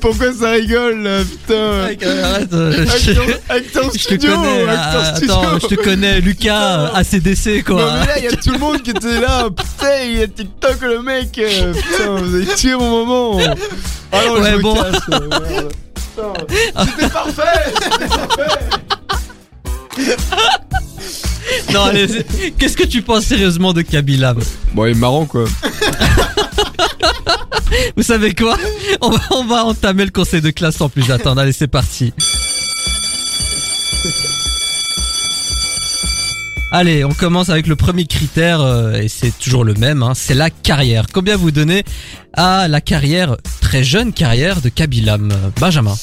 pourquoi... 0.00 0.32
ça 0.32 0.50
rigole 0.52 1.02
là, 1.02 1.20
putain 1.24 1.88
arrête. 2.22 2.52
euh, 2.52 2.86
je, 2.86 3.10
Acteur, 3.48 3.84
je 3.84 3.90
te 3.90 3.98
studio, 3.98 4.30
connais. 4.34 4.62
acteur 4.68 5.02
là, 5.02 5.14
studio. 5.16 5.34
attends, 5.34 5.58
je 5.60 5.66
te 5.66 5.74
connais, 5.74 6.20
Lucas, 6.20 6.80
euh, 6.80 6.88
ACDC 6.94 7.46
Non 7.68 7.76
quoi. 7.76 7.92
mais 8.00 8.06
là 8.06 8.18
il 8.18 8.24
y 8.24 8.28
a 8.28 8.32
tout 8.36 8.50
le 8.52 8.58
monde 8.58 8.82
qui 8.82 8.90
était 8.90 9.20
là, 9.20 9.48
putain 9.50 10.02
il 10.04 10.18
y 10.18 10.22
a 10.22 10.26
TikTok 10.26 10.80
le 10.82 11.02
mec, 11.02 11.38
euh, 11.38 11.72
putain 11.74 12.10
vous 12.16 12.34
avez 12.34 12.46
tué 12.54 12.74
mon 12.74 13.04
moment. 13.04 13.40
Ah 14.12 14.20
non, 14.26 14.34
Ouais, 14.40 14.50
je 14.50 14.56
me 14.56 14.62
bon. 14.62 14.74
casse, 14.74 15.00
euh, 15.12 15.28
merde. 15.28 15.72
Putain, 15.94 16.32
C'était 16.86 17.08
parfait 17.08 17.72
Non, 21.74 21.84
allez, 21.86 22.06
qu'est-ce 22.56 22.76
que 22.76 22.84
tu 22.84 23.02
penses 23.02 23.24
sérieusement 23.24 23.72
de 23.72 23.82
Kabilam 23.82 24.38
Bon 24.74 24.86
il 24.86 24.92
est 24.92 24.94
marrant 24.94 25.26
quoi. 25.26 25.44
Vous 27.96 28.04
savez 28.04 28.32
quoi 28.32 28.56
on 29.00 29.10
va, 29.10 29.18
on 29.32 29.44
va 29.44 29.64
entamer 29.64 30.04
le 30.04 30.12
conseil 30.12 30.40
de 30.40 30.50
classe 30.50 30.76
sans 30.76 30.88
plus 30.88 31.10
attendre. 31.10 31.40
Allez, 31.40 31.52
c'est 31.52 31.66
parti. 31.66 32.12
Allez, 36.70 37.04
on 37.04 37.12
commence 37.12 37.50
avec 37.50 37.66
le 37.66 37.76
premier 37.76 38.04
critère, 38.04 38.60
euh, 38.60 38.92
et 38.94 39.08
c'est 39.08 39.36
toujours 39.38 39.64
le 39.64 39.74
même, 39.74 40.02
hein, 40.02 40.12
c'est 40.14 40.34
la 40.34 40.50
carrière. 40.50 41.06
Combien 41.12 41.36
vous 41.36 41.50
donnez 41.50 41.84
à 42.32 42.68
la 42.68 42.80
carrière, 42.80 43.36
très 43.60 43.84
jeune 43.84 44.12
carrière 44.12 44.60
de 44.60 44.68
Kabilam 44.68 45.32
Benjamin? 45.60 45.94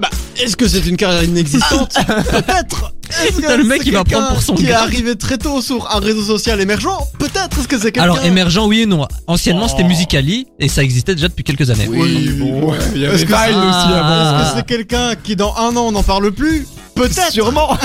Bah, 0.00 0.10
est-ce 0.40 0.56
que 0.56 0.66
c'est 0.68 0.84
une 0.86 0.96
carrière 0.96 1.22
inexistante 1.24 1.94
Peut-être 2.30 2.92
Est-ce 3.22 3.36
Putain, 3.36 3.48
que 3.48 3.52
le 3.58 3.64
mec, 3.64 3.82
c'est 3.82 3.88
il 3.88 3.92
va 3.94 4.02
quelqu'un 4.04 4.20
prendre 4.20 4.34
pour 4.34 4.42
son 4.42 4.54
Qui 4.54 4.64
est 4.64 4.68
gars. 4.70 4.80
arrivé 4.82 5.14
très 5.16 5.38
tôt 5.38 5.62
sur 5.62 5.88
un 5.94 6.00
réseau 6.00 6.22
social 6.22 6.60
émergent 6.60 6.88
Peut-être 7.18 7.58
Est-ce 7.58 7.68
que 7.68 7.76
c'est 7.76 7.92
quelqu'un 7.92 8.02
Alors, 8.02 8.24
émergent, 8.24 8.66
oui 8.66 8.80
et 8.82 8.86
non. 8.86 9.06
Anciennement, 9.26 9.66
Oh. 9.66 9.68
c'était 9.70 9.84
Musicali, 9.84 10.46
et 10.58 10.68
ça 10.68 10.82
existait 10.82 11.14
déjà 11.14 11.28
depuis 11.28 11.44
quelques 11.44 11.70
années. 11.70 11.86
Oui, 11.88 12.28
bon, 12.38 12.70
ouais. 12.72 12.78
il 12.94 13.02
y 13.02 13.06
avait 13.06 13.14
Est-ce 13.14 13.24
que 13.24 13.28
Vine 13.28 13.38
c'est- 13.44 13.50
aussi 13.54 13.92
Ah. 13.92 14.30
avant. 14.32 14.42
Est-ce 14.44 14.50
que 14.52 14.56
c'est 14.58 14.66
quelqu'un 14.66 15.14
qui 15.14 15.36
dans 15.36 15.54
un 15.56 15.76
an 15.76 15.86
on 15.86 15.92
n'en 15.92 16.02
parle 16.02 16.32
plus 16.32 16.66
Peut-être 16.96 17.32
Sûrement. 17.32 17.76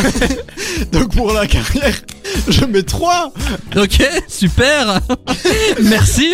Donc 0.92 1.16
pour 1.16 1.32
la 1.34 1.48
carrière, 1.48 1.96
je 2.48 2.64
mets 2.66 2.84
3 2.84 3.32
Ok, 3.76 4.02
super 4.28 5.00
Merci 5.84 6.28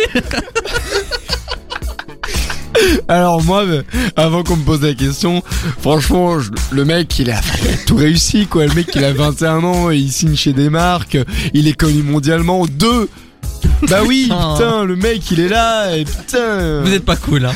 Alors 3.08 3.44
moi, 3.44 3.64
euh, 3.66 3.84
avant 4.16 4.44
qu'on 4.44 4.56
me 4.58 4.64
pose 4.64 4.82
la 4.82 4.94
question, 4.94 5.44
franchement, 5.82 6.40
je- 6.40 6.52
le 6.72 6.86
mec, 6.86 7.18
il 7.20 7.30
a, 7.32 7.40
il 7.64 7.70
a 7.70 7.78
tout 7.86 7.96
réussi, 7.96 8.48
quoi. 8.48 8.66
Le 8.66 8.74
mec, 8.74 8.88
il 8.96 9.04
a 9.04 9.14
21 9.14 9.64
ans, 9.64 9.92
et 9.92 9.98
il 9.98 10.12
signe 10.12 10.36
chez 10.36 10.54
des 10.54 10.70
marques, 10.70 11.18
il 11.54 11.68
est 11.68 11.74
connu 11.74 12.04
mondialement. 12.04 12.66
Deux. 12.66 13.10
Bah 13.90 14.02
oui, 14.06 14.24
putain, 14.24 14.84
le 14.84 14.96
mec, 14.96 15.30
il 15.32 15.40
est 15.40 15.48
là, 15.50 15.96
et 15.96 16.06
putain. 16.06 16.82
Vous 16.84 16.94
êtes 16.94 17.06
pas 17.06 17.16
cool, 17.16 17.46
hein. 17.46 17.54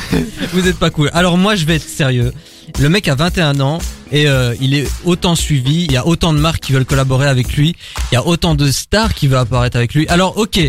Vous 0.52 0.66
êtes 0.66 0.76
pas 0.78 0.90
cool. 0.90 1.10
Alors 1.12 1.36
moi, 1.38 1.54
je 1.56 1.64
vais 1.64 1.76
être 1.76 1.88
sérieux. 1.88 2.32
Le 2.80 2.88
mec 2.88 3.08
a 3.08 3.14
21 3.16 3.58
ans 3.60 3.78
et 4.12 4.28
euh, 4.28 4.54
il 4.60 4.74
est 4.74 4.86
autant 5.04 5.34
suivi. 5.34 5.84
Il 5.86 5.92
y 5.92 5.96
a 5.96 6.06
autant 6.06 6.32
de 6.32 6.38
marques 6.38 6.60
qui 6.60 6.72
veulent 6.72 6.84
collaborer 6.84 7.26
avec 7.26 7.54
lui. 7.54 7.74
Il 8.10 8.14
y 8.14 8.16
a 8.16 8.24
autant 8.24 8.54
de 8.54 8.70
stars 8.70 9.12
qui 9.14 9.26
veulent 9.26 9.38
apparaître 9.40 9.76
avec 9.76 9.92
lui. 9.94 10.06
Alors 10.08 10.36
ok, 10.38 10.60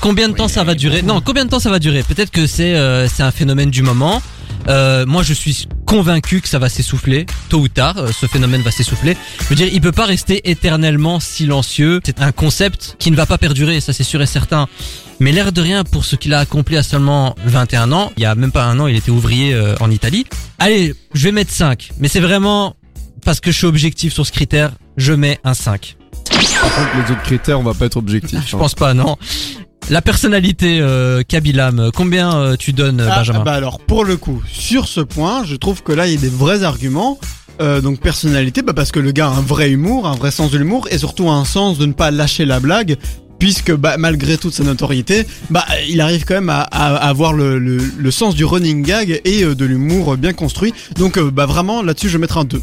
combien 0.00 0.28
de 0.28 0.34
temps 0.34 0.48
ça 0.48 0.64
va 0.64 0.74
durer? 0.74 1.02
Non, 1.02 1.20
combien 1.20 1.44
de 1.44 1.50
temps 1.50 1.60
ça 1.60 1.70
va 1.70 1.78
durer? 1.78 2.02
Peut-être 2.02 2.30
que 2.30 2.46
c'est 2.46 2.74
euh, 2.74 3.08
c'est 3.08 3.22
un 3.22 3.30
phénomène 3.30 3.70
du 3.70 3.82
moment. 3.82 4.22
Euh, 4.68 5.06
moi, 5.06 5.22
je 5.22 5.32
suis 5.32 5.68
convaincu 5.84 6.40
que 6.40 6.48
ça 6.48 6.58
va 6.58 6.68
s'essouffler 6.68 7.26
tôt 7.48 7.58
ou 7.60 7.68
tard. 7.68 7.98
euh, 7.98 8.10
ce 8.12 8.26
phénomène 8.26 8.62
va 8.62 8.72
s'essouffler. 8.72 9.16
Je 9.40 9.44
veux 9.46 9.54
dire, 9.54 9.68
il 9.72 9.80
peut 9.80 9.92
pas 9.92 10.06
rester 10.06 10.50
éternellement 10.50 11.20
silencieux. 11.20 12.00
C'est 12.04 12.20
un 12.20 12.32
concept 12.32 12.96
qui 12.98 13.10
ne 13.12 13.16
va 13.16 13.26
pas 13.26 13.38
perdurer, 13.38 13.80
ça 13.80 13.92
c'est 13.92 14.02
sûr 14.02 14.20
et 14.22 14.26
certain. 14.26 14.66
Mais 15.20 15.30
l'air 15.32 15.52
de 15.52 15.60
rien, 15.60 15.84
pour 15.84 16.04
ce 16.04 16.16
qu'il 16.16 16.34
a 16.34 16.40
accompli 16.40 16.76
à 16.76 16.82
seulement 16.82 17.36
21 17.44 17.92
ans, 17.92 18.12
il 18.16 18.24
y 18.24 18.26
a 18.26 18.34
même 18.34 18.50
pas 18.52 18.64
un 18.64 18.78
an, 18.80 18.86
il 18.88 18.96
était 18.96 19.10
ouvrier 19.12 19.54
euh, 19.54 19.74
en 19.80 19.90
Italie. 19.90 20.26
Allez, 20.58 20.94
je 21.14 21.22
vais 21.24 21.32
mettre 21.32 21.52
5. 21.52 21.90
Mais 21.98 22.08
c'est 22.08 22.20
vraiment 22.20 22.74
parce 23.24 23.40
que 23.40 23.50
je 23.52 23.56
suis 23.58 23.66
objectif 23.66 24.12
sur 24.12 24.26
ce 24.26 24.32
critère, 24.32 24.72
je 24.96 25.12
mets 25.12 25.38
un 25.44 25.54
5. 25.54 25.96
Par 26.28 26.74
contre, 26.74 26.90
les 26.96 27.12
autres 27.12 27.22
critères, 27.22 27.60
on 27.60 27.62
va 27.62 27.74
pas 27.74 27.86
être 27.86 27.96
objectif. 27.96 28.40
Je 28.46 28.56
pense 28.56 28.74
pas, 28.74 28.94
non. 28.94 29.16
La 29.88 30.02
personnalité, 30.02 30.78
euh, 30.80 31.22
Kabilam, 31.26 31.90
combien 31.94 32.34
euh, 32.36 32.56
tu 32.56 32.72
donnes, 32.72 33.00
euh, 33.00 33.08
Ah, 33.10 33.18
Benjamin 33.18 33.44
Bah 33.44 33.52
alors 33.52 33.78
pour 33.78 34.04
le 34.04 34.16
coup, 34.16 34.42
sur 34.52 34.88
ce 34.88 35.00
point, 35.00 35.44
je 35.44 35.54
trouve 35.54 35.82
que 35.84 35.92
là 35.92 36.08
il 36.08 36.14
y 36.14 36.16
a 36.16 36.20
des 36.20 36.28
vrais 36.28 36.64
arguments. 36.64 37.18
Euh, 37.60 37.80
donc 37.80 38.00
personnalité, 38.00 38.62
bah 38.62 38.72
parce 38.74 38.90
que 38.90 38.98
le 39.00 39.12
gars 39.12 39.28
a 39.28 39.30
un 39.30 39.40
vrai 39.40 39.70
humour, 39.70 40.06
un 40.08 40.16
vrai 40.16 40.30
sens 40.32 40.50
de 40.50 40.58
l'humour 40.58 40.88
et 40.90 40.98
surtout 40.98 41.30
un 41.30 41.44
sens 41.44 41.78
de 41.78 41.86
ne 41.86 41.92
pas 41.92 42.10
lâcher 42.10 42.44
la 42.44 42.58
blague. 42.60 42.96
Puisque 43.38 43.70
bah, 43.74 43.96
malgré 43.98 44.38
toute 44.38 44.54
sa 44.54 44.64
notoriété, 44.64 45.26
bah 45.50 45.64
il 45.88 46.00
arrive 46.00 46.24
quand 46.24 46.32
même 46.34 46.48
à, 46.48 46.62
à- 46.62 46.96
à 46.96 47.08
avoir 47.08 47.34
le, 47.34 47.58
le, 47.58 47.76
le 47.76 48.10
sens 48.10 48.34
du 48.34 48.46
running 48.46 48.82
gag 48.82 49.20
et 49.24 49.44
euh, 49.44 49.54
de 49.54 49.64
l'humour 49.66 50.16
bien 50.16 50.32
construit. 50.32 50.72
Donc 50.96 51.16
euh, 51.18 51.30
bah 51.30 51.44
vraiment 51.46 51.82
là-dessus 51.82 52.08
je 52.08 52.14
vais 52.14 52.20
mettre 52.22 52.38
un 52.38 52.44
2. 52.44 52.60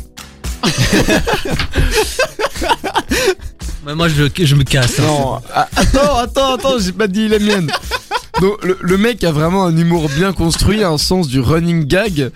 Ouais, 3.86 3.96
Moi, 3.96 4.08
je, 4.08 4.24
je 4.46 4.56
me 4.56 4.64
casse. 4.64 5.00
hein. 5.00 5.04
Non, 5.06 5.34
a- 5.54 5.68
attends, 5.76 6.18
attends, 6.18 6.54
attends, 6.54 6.80
j'ai 6.80 6.92
pas 6.94 7.08
dit 7.08 7.28
la 7.28 7.40
mienne. 7.40 7.70
Donc 8.42 8.64
le, 8.64 8.78
le 8.82 8.98
mec 8.98 9.24
a 9.24 9.32
vraiment 9.32 9.66
un 9.66 9.78
humour 9.78 10.10
bien 10.10 10.34
construit, 10.34 10.84
un 10.84 10.98
sens 10.98 11.28
du 11.28 11.40
running 11.40 11.86
gag. 11.86 12.32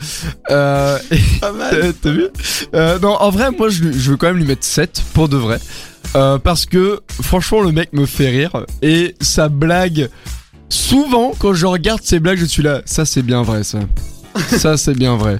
Euh, 0.52 1.00
et- 1.12 1.20
Euh, 1.44 1.92
T'as 2.02 2.12
vu 2.12 2.26
Euh, 2.76 3.00
Non, 3.00 3.16
en 3.20 3.30
vrai, 3.30 3.50
moi 3.52 3.70
je, 3.70 3.92
je 3.92 4.12
veux 4.12 4.18
quand 4.18 4.28
même 4.28 4.38
lui 4.38 4.46
mettre 4.46 4.64
7 4.66 5.02
pour 5.14 5.30
de 5.30 5.38
vrai. 5.38 5.58
Euh, 6.16 6.38
parce 6.38 6.66
que 6.66 7.02
franchement, 7.22 7.62
le 7.62 7.72
mec 7.72 7.92
me 7.94 8.06
fait 8.06 8.30
rire 8.30 8.66
et 8.82 9.16
sa 9.22 9.50
blague. 9.50 10.10
Souvent, 10.70 11.32
quand 11.40 11.54
je 11.54 11.66
regarde 11.66 12.02
ses 12.04 12.20
blagues, 12.20 12.38
je 12.40 12.46
suis 12.46 12.64
là. 12.64 12.82
Ça, 12.86 13.06
c'est 13.06 13.22
bien 13.24 13.42
vrai, 13.42 13.64
ça. 13.64 13.80
ça, 14.58 14.78
c'est 14.78 14.94
bien 14.96 15.16
vrai. 15.16 15.40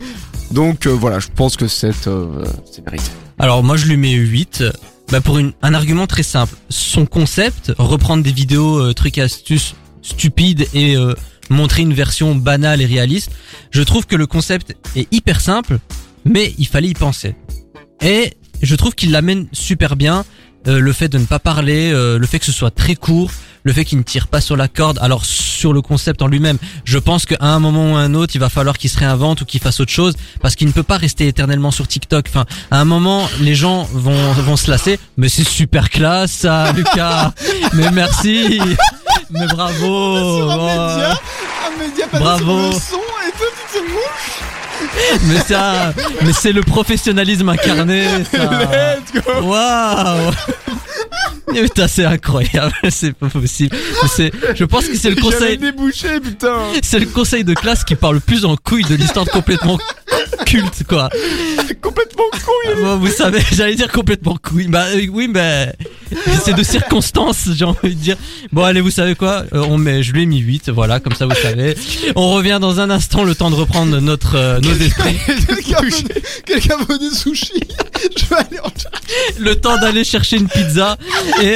Donc 0.52 0.88
euh, 0.88 0.92
voilà, 0.92 1.20
je 1.20 1.28
pense 1.34 1.56
que 1.58 1.68
7, 1.68 2.08
euh, 2.08 2.26
c'est 2.72 2.84
mérité. 2.86 3.12
Alors 3.40 3.62
moi 3.64 3.76
je 3.78 3.86
lui 3.86 3.98
mets 3.98 4.14
8 4.14 4.64
bah, 5.12 5.22
pour 5.22 5.38
une, 5.38 5.54
un 5.62 5.74
argument 5.74 6.08
très 6.08 6.24
simple. 6.24 6.56
Son 6.70 7.06
concept, 7.06 7.74
reprendre 7.78 8.24
des 8.24 8.32
vidéos, 8.32 8.78
euh, 8.78 8.94
trucs 8.94 9.18
et 9.18 9.22
astuces 9.22 9.76
stupides 10.02 10.68
et 10.74 10.96
euh, 10.96 11.14
montrer 11.50 11.82
une 11.82 11.94
version 11.94 12.36
banale 12.36 12.82
et 12.82 12.86
réaliste. 12.86 13.32
Je 13.72 13.82
trouve 13.84 14.06
que 14.06 14.16
le 14.16 14.28
concept 14.28 14.76
est 14.96 15.12
hyper 15.14 15.42
simple, 15.42 15.80
mais 16.26 16.54
il 16.58 16.68
fallait 16.68 16.90
y 16.90 16.94
penser. 16.94 17.36
Et 18.02 18.34
je 18.62 18.76
trouve 18.76 18.96
qu'il 18.96 19.12
l'amène 19.12 19.48
super 19.52 19.96
bien. 19.96 20.26
euh, 20.68 20.80
le 20.80 20.92
fait 20.92 21.08
de 21.10 21.18
ne 21.18 21.26
pas 21.26 21.40
parler, 21.40 21.92
euh, 21.94 22.18
le 22.18 22.28
fait 22.28 22.40
que 22.40 22.46
ce 22.46 22.52
soit 22.52 22.72
très 22.72 22.96
court, 22.96 23.32
le 23.68 23.74
fait 23.74 23.84
qu'il 23.86 23.98
ne 23.98 24.04
tire 24.04 24.28
pas 24.28 24.40
sur 24.42 24.56
la 24.56 24.68
corde. 24.70 24.98
Alors 25.02 25.26
sur 25.26 25.74
le 25.74 25.82
concept 25.82 26.22
en 26.22 26.28
lui-même, 26.28 26.58
je 26.86 26.98
pense 26.98 27.26
qu'à 27.26 27.36
un 27.42 27.60
moment 27.60 27.92
ou 27.94 27.96
à 27.98 28.00
un 28.00 28.14
autre, 28.14 28.34
il 28.36 28.40
va 28.40 28.50
falloir 28.50 28.78
qu'il 28.78 28.90
se 28.90 28.98
réinvente 28.98 29.42
ou 29.42 29.46
qu'il 29.46 29.60
fasse 29.60 29.80
autre 29.82 29.92
chose 29.92 30.16
parce 30.42 30.56
qu'il 30.56 30.68
ne 30.68 30.72
peut 30.72 30.84
pas 30.84 30.98
rester 30.98 31.28
éternellement 31.28 31.70
sur 31.72 31.86
TikTok. 31.88 32.26
Enfin, 32.30 32.46
à 32.72 32.80
un 32.80 32.86
moment, 32.86 33.30
les 33.42 33.56
gens 33.56 33.84
vont 33.92 34.32
vont 34.34 34.56
se 34.56 34.72
lasser. 34.72 35.00
Mais 35.18 35.28
c'est 35.30 35.44
super 35.48 35.90
classe, 35.90 36.32
ça, 36.32 36.72
Lucas. 36.76 37.34
mais 37.74 37.92
merci. 37.92 38.60
Mais 39.30 39.46
bravo. 39.48 40.38
Sur 40.38 40.52
un 40.52 40.58
Ouais. 40.58 40.74
média, 40.74 41.20
un 41.68 41.84
média 41.84 42.08
pas 42.08 42.20
Bravo. 42.20 42.72
sur 42.72 42.72
le 42.72 42.80
son 42.80 42.96
et 43.28 43.32
toi 43.38 43.48
tu 43.72 43.78
te 43.80 43.84
mouches. 43.84 44.42
Mais 45.24 45.40
ça, 45.40 45.92
mais 46.24 46.34
c'est 46.34 46.52
le 46.52 46.62
professionnalisme 46.62 47.50
incarné. 47.50 48.06
Ça. 48.32 48.38
Let's 48.38 49.12
go. 49.26 49.42
Waouh 49.42 50.32
Putain, 51.54 51.88
c'est 51.88 52.06
incroyable, 52.06 52.74
c'est 52.90 53.14
pas 53.14 53.30
possible. 53.30 53.76
C'est- 54.16 54.32
je 54.56 54.66
pense 54.66 54.88
que 54.88 54.96
c'est 54.98 55.10
le 55.10 55.16
conseil, 55.22 55.58
débouché, 55.58 56.20
putain. 56.20 56.58
c'est 56.84 57.00
le 57.00 57.06
conseil 57.06 57.44
de 57.44 57.54
classe 57.54 57.84
qui 57.84 57.96
parle 57.96 58.16
le 58.16 58.20
plus 58.22 58.46
en 58.46 58.56
couille 58.58 58.84
de 58.84 58.96
l'histoire 58.96 59.26
complètement 59.28 59.80
culte, 60.46 60.84
quoi. 60.88 61.10
Complètement. 61.82 62.24
Bon, 62.82 62.98
vous 62.98 63.08
savez, 63.08 63.40
j'allais 63.52 63.76
dire 63.76 63.92
complètement 63.92 64.38
couille. 64.42 64.68
Bah 64.68 64.86
euh, 64.94 65.08
oui, 65.12 65.28
mais 65.28 65.74
c'est 66.44 66.54
de 66.54 66.64
circonstances, 66.64 67.50
j'ai 67.54 67.66
envie 67.66 67.96
de 67.96 68.02
dire. 68.02 68.18
Bon, 68.52 68.64
allez, 68.64 68.82
vous 68.82 68.92
savez 68.92 69.16
quoi? 69.16 69.46
Euh, 69.54 69.66
On 69.70 69.78
met, 69.78 70.04
je 70.04 70.14
lui 70.14 70.24
ai 70.24 70.26
mis 70.26 70.40
8, 70.40 70.70
voilà, 70.70 71.00
comme 71.00 71.14
ça 71.14 71.26
vous 71.26 71.36
savez. 71.36 71.76
On 72.16 72.32
revient 72.34 72.60
dans 72.62 72.80
un 72.80 72.90
instant, 72.90 73.24
le 73.24 73.36
temps 73.36 73.50
de 73.50 73.56
reprendre 73.56 74.00
notre 74.00 74.36
euh, 74.36 74.60
nos 74.60 74.74
esprits. 74.76 75.18
Quelqu'un 75.48 75.82
veut, 75.82 76.22
quelqu'un 76.46 76.78
veut 76.88 76.98
des 77.00 77.16
sushis. 77.16 77.64
Je 78.16 78.26
vais 78.26 78.36
aller 78.36 78.60
en 78.64 78.72
le 79.40 79.56
temps 79.56 79.78
d'aller 79.80 80.04
chercher 80.04 80.38
une 80.38 80.48
pizza 80.48 80.98
et, 81.42 81.56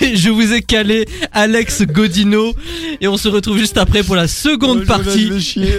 et 0.00 0.16
je 0.16 0.30
vous 0.30 0.52
ai 0.52 0.62
calé 0.62 1.06
Alex 1.32 1.82
Godino 1.82 2.54
et 3.00 3.08
on 3.08 3.16
se 3.16 3.28
retrouve 3.28 3.58
juste 3.58 3.78
après 3.78 4.02
pour 4.02 4.16
la 4.16 4.28
seconde 4.28 4.84
partie. 4.84 5.30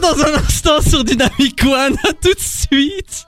dans 0.00 0.18
un 0.22 0.34
instant 0.34 0.80
sur 0.80 1.04
Dynamic 1.04 1.62
One, 1.64 1.96
à 2.08 2.12
tout 2.12 2.32
de 2.32 2.38
suite. 2.38 3.26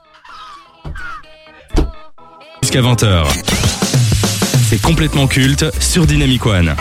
Jusqu'à 2.61 2.81
20h. 2.81 3.25
C'est 4.69 4.81
complètement 4.81 5.27
culte 5.27 5.65
sur 5.79 6.05
Dynamic 6.05 6.45
One. 6.45 6.75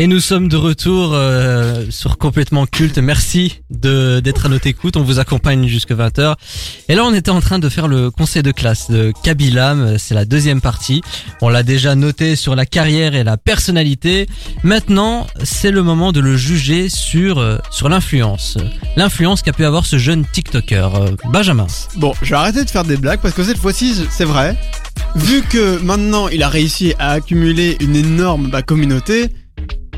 Et 0.00 0.06
nous 0.06 0.20
sommes 0.20 0.46
de 0.46 0.56
retour 0.56 1.10
euh, 1.12 1.86
sur 1.90 2.18
complètement 2.18 2.66
culte. 2.66 2.98
Merci 2.98 3.62
de 3.68 4.20
d'être 4.20 4.46
à 4.46 4.48
notre 4.48 4.68
écoute. 4.68 4.96
On 4.96 5.02
vous 5.02 5.18
accompagne 5.18 5.66
jusque 5.66 5.90
20h. 5.90 6.36
Et 6.88 6.94
là, 6.94 7.04
on 7.04 7.12
était 7.12 7.32
en 7.32 7.40
train 7.40 7.58
de 7.58 7.68
faire 7.68 7.88
le 7.88 8.08
conseil 8.12 8.44
de 8.44 8.52
classe 8.52 8.92
de 8.92 9.12
Kabilam. 9.24 9.98
C'est 9.98 10.14
la 10.14 10.24
deuxième 10.24 10.60
partie. 10.60 11.02
On 11.42 11.48
l'a 11.48 11.64
déjà 11.64 11.96
noté 11.96 12.36
sur 12.36 12.54
la 12.54 12.64
carrière 12.64 13.16
et 13.16 13.24
la 13.24 13.36
personnalité. 13.36 14.28
Maintenant, 14.62 15.26
c'est 15.42 15.72
le 15.72 15.82
moment 15.82 16.12
de 16.12 16.20
le 16.20 16.36
juger 16.36 16.88
sur 16.88 17.38
euh, 17.38 17.58
sur 17.72 17.88
l'influence. 17.88 18.56
L'influence 18.94 19.42
qu'a 19.42 19.52
pu 19.52 19.64
avoir 19.64 19.84
ce 19.84 19.98
jeune 19.98 20.24
TikToker, 20.24 20.94
euh, 20.94 21.10
Benjamin. 21.32 21.66
Bon, 21.96 22.14
je 22.22 22.30
vais 22.30 22.36
arrêter 22.36 22.64
de 22.64 22.70
faire 22.70 22.84
des 22.84 22.98
blagues 22.98 23.18
parce 23.20 23.34
que 23.34 23.42
cette 23.42 23.58
fois-ci, 23.58 24.06
c'est 24.10 24.24
vrai. 24.24 24.56
Vu 25.16 25.42
que 25.42 25.78
maintenant 25.82 26.28
il 26.28 26.44
a 26.44 26.48
réussi 26.48 26.94
à 27.00 27.10
accumuler 27.10 27.76
une 27.80 27.96
énorme 27.96 28.48
bah, 28.48 28.62
communauté 28.62 29.32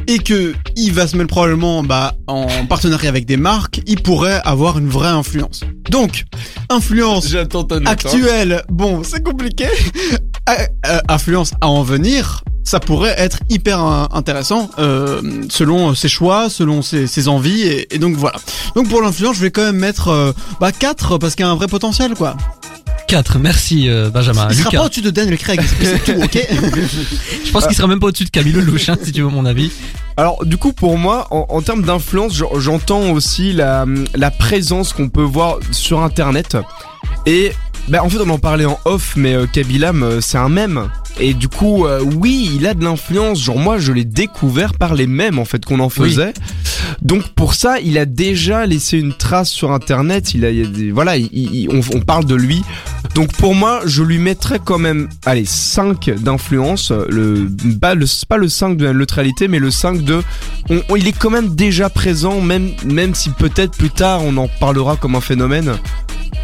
et 0.06 0.18
que 0.18 0.54
il 0.76 0.92
va 0.92 1.06
se 1.06 1.16
mettre 1.16 1.28
probablement 1.28 1.82
bah, 1.82 2.14
en 2.26 2.46
partenariat 2.66 3.08
avec 3.08 3.26
des 3.26 3.36
marques, 3.36 3.80
il 3.86 4.02
pourrait 4.02 4.40
avoir 4.44 4.78
une 4.78 4.88
vraie 4.88 5.08
influence. 5.08 5.62
Donc, 5.90 6.24
influence 6.68 7.34
hein. 7.34 7.82
actuelle, 7.86 8.62
bon, 8.68 9.02
c'est 9.04 9.22
compliqué. 9.22 9.66
Euh, 10.48 10.52
euh, 10.88 10.98
influence 11.08 11.52
à 11.60 11.68
en 11.68 11.82
venir, 11.82 12.42
ça 12.64 12.80
pourrait 12.80 13.14
être 13.18 13.40
hyper 13.48 13.80
intéressant 13.80 14.70
euh, 14.78 15.20
selon 15.48 15.94
ses 15.94 16.08
choix, 16.08 16.48
selon 16.48 16.82
ses, 16.82 17.06
ses 17.06 17.28
envies 17.28 17.62
et, 17.62 17.94
et 17.94 17.98
donc 17.98 18.16
voilà. 18.16 18.36
Donc 18.74 18.88
pour 18.88 19.02
l'influence, 19.02 19.36
je 19.36 19.42
vais 19.42 19.50
quand 19.50 19.62
même 19.64 19.78
mettre 19.78 20.08
euh, 20.08 20.32
bah 20.60 20.72
4 20.72 21.18
parce 21.18 21.34
qu'il 21.34 21.44
y 21.44 21.48
a 21.48 21.50
un 21.50 21.56
vrai 21.56 21.66
potentiel 21.66 22.14
quoi. 22.14 22.36
4. 23.10 23.38
Merci 23.40 23.88
euh, 23.88 24.08
Benjamin. 24.08 24.46
Il 24.50 24.54
sera 24.56 24.70
Lucas. 24.70 24.78
pas 24.78 24.84
au-dessus 24.86 25.00
de 25.02 25.10
Daniel 25.10 25.36
Craig, 25.36 25.60
c'est 25.82 26.04
tout, 26.04 26.20
ok 26.22 26.38
Je 27.44 27.50
pense 27.50 27.66
qu'il 27.66 27.74
sera 27.76 27.88
même 27.88 27.98
pas 27.98 28.06
au-dessus 28.06 28.24
de 28.24 28.30
Camille 28.30 28.52
Lelouch, 28.52 28.88
hein, 28.88 28.96
si 29.02 29.10
tu 29.10 29.22
veux 29.22 29.28
mon 29.28 29.44
avis. 29.46 29.72
Alors 30.16 30.44
du 30.44 30.56
coup 30.58 30.72
pour 30.72 30.96
moi 30.98 31.26
en, 31.30 31.46
en 31.48 31.62
termes 31.62 31.82
d'influence 31.82 32.34
j'en- 32.34 32.58
j'entends 32.60 33.10
aussi 33.10 33.52
la, 33.52 33.84
la 34.14 34.30
présence 34.30 34.92
qu'on 34.92 35.08
peut 35.08 35.22
voir 35.22 35.58
sur 35.70 36.02
internet 36.02 36.56
et 37.26 37.52
bah, 37.88 38.02
en 38.04 38.10
fait 38.10 38.18
on 38.18 38.28
en 38.28 38.38
parlait 38.38 38.66
en 38.66 38.78
off 38.84 39.14
mais 39.16 39.34
euh, 39.34 39.46
Kabilam 39.46 40.02
euh, 40.02 40.20
c'est 40.20 40.36
un 40.36 40.48
mème 40.50 40.90
et 41.20 41.34
du 41.34 41.48
coup 41.48 41.86
euh, 41.86 42.00
oui 42.18 42.50
il 42.56 42.66
a 42.66 42.74
de 42.74 42.82
l'influence. 42.84 43.42
Genre 43.42 43.58
moi 43.58 43.78
je 43.78 43.92
l'ai 43.92 44.04
découvert 44.04 44.74
par 44.74 44.94
les 44.94 45.06
mèmes 45.06 45.38
en 45.38 45.44
fait 45.44 45.64
qu'on 45.64 45.80
en 45.80 45.88
faisait. 45.90 46.32
Donc 47.02 47.28
pour 47.34 47.54
ça 47.54 47.78
il 47.80 47.98
a 47.98 48.04
déjà 48.06 48.66
laissé 48.66 48.98
une 48.98 49.12
trace 49.14 49.50
sur 49.50 49.72
internet. 49.72 50.34
Il 50.34 50.44
a, 50.44 50.50
il 50.50 50.64
a 50.66 50.68
des, 50.68 50.90
voilà 50.90 51.16
il- 51.16 51.28
il- 51.32 51.68
on, 51.70 51.80
on 51.96 52.00
parle 52.00 52.24
de 52.24 52.34
lui. 52.34 52.62
Donc 53.14 53.32
pour 53.34 53.54
moi 53.54 53.80
je 53.86 54.02
lui 54.02 54.18
mettrais 54.18 54.60
quand 54.64 54.78
même 54.78 55.08
allez 55.26 55.44
5 55.44 56.10
d'influence. 56.20 56.90
Le 56.90 57.48
pas 57.80 57.94
le 57.94 58.06
pas 58.28 58.36
le 58.36 58.48
5 58.48 58.76
de 58.76 58.84
la 58.84 58.92
neutralité 58.92 59.48
mais 59.48 59.58
le 59.58 59.70
5 59.70 60.02
de 60.02 60.22
on- 60.70 60.80
on- 60.88 60.96
il 60.96 61.06
est 61.08 61.12
quand 61.18 61.30
même 61.30 61.54
déjà 61.54 61.90
présent, 61.90 62.40
même, 62.40 62.70
même 62.84 63.14
si 63.14 63.30
peut-être 63.30 63.76
plus 63.76 63.90
tard 63.90 64.22
on 64.24 64.36
en 64.36 64.48
parlera 64.60 64.96
comme 64.96 65.14
un 65.16 65.20
phénomène. 65.20 65.72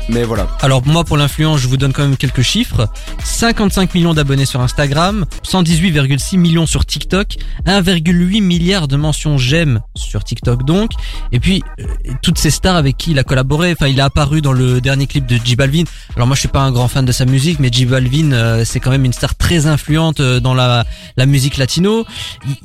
Mais 0.08 0.22
voilà. 0.22 0.46
Alors 0.60 0.86
moi 0.86 1.02
pour 1.04 1.16
l'influence, 1.16 1.60
je 1.60 1.66
vous 1.68 1.76
donne 1.76 1.92
quand 1.92 2.02
même 2.02 2.16
quelques 2.16 2.42
chiffres. 2.42 2.88
55 3.24 3.92
millions 3.94 4.14
d'abonnés 4.14 4.46
sur 4.46 4.60
Instagram, 4.60 5.26
118,6 5.44 6.38
millions 6.38 6.66
sur 6.66 6.84
TikTok, 6.86 7.36
1,8 7.66 8.40
milliard 8.40 8.86
de 8.88 8.96
mentions 8.96 9.36
j'aime 9.36 9.80
sur 9.96 10.22
TikTok 10.22 10.64
donc. 10.64 10.92
Et 11.32 11.40
puis 11.40 11.62
euh, 11.80 11.84
toutes 12.22 12.38
ces 12.38 12.50
stars 12.50 12.76
avec 12.76 12.96
qui 12.96 13.10
il 13.10 13.18
a 13.18 13.24
collaboré, 13.24 13.72
enfin 13.72 13.88
il 13.88 14.00
a 14.00 14.04
apparu 14.04 14.40
dans 14.42 14.52
le 14.52 14.80
dernier 14.80 15.06
clip 15.08 15.26
de 15.26 15.38
J 15.44 15.56
Balvin. 15.56 15.84
Alors 16.14 16.26
moi 16.28 16.34
je 16.36 16.40
suis 16.40 16.48
pas 16.48 16.60
un 16.60 16.70
grand 16.70 16.88
fan 16.88 17.04
de 17.04 17.12
sa 17.12 17.24
musique, 17.24 17.58
mais 17.58 17.68
J 17.72 17.84
Balvin 17.86 18.30
euh, 18.32 18.64
c'est 18.64 18.78
quand 18.80 18.90
même 18.90 19.04
une 19.04 19.12
star 19.12 19.34
très 19.34 19.66
influente 19.66 20.20
euh, 20.20 20.38
dans 20.38 20.54
la, 20.54 20.84
la 21.16 21.26
musique 21.26 21.56
latino. 21.56 22.06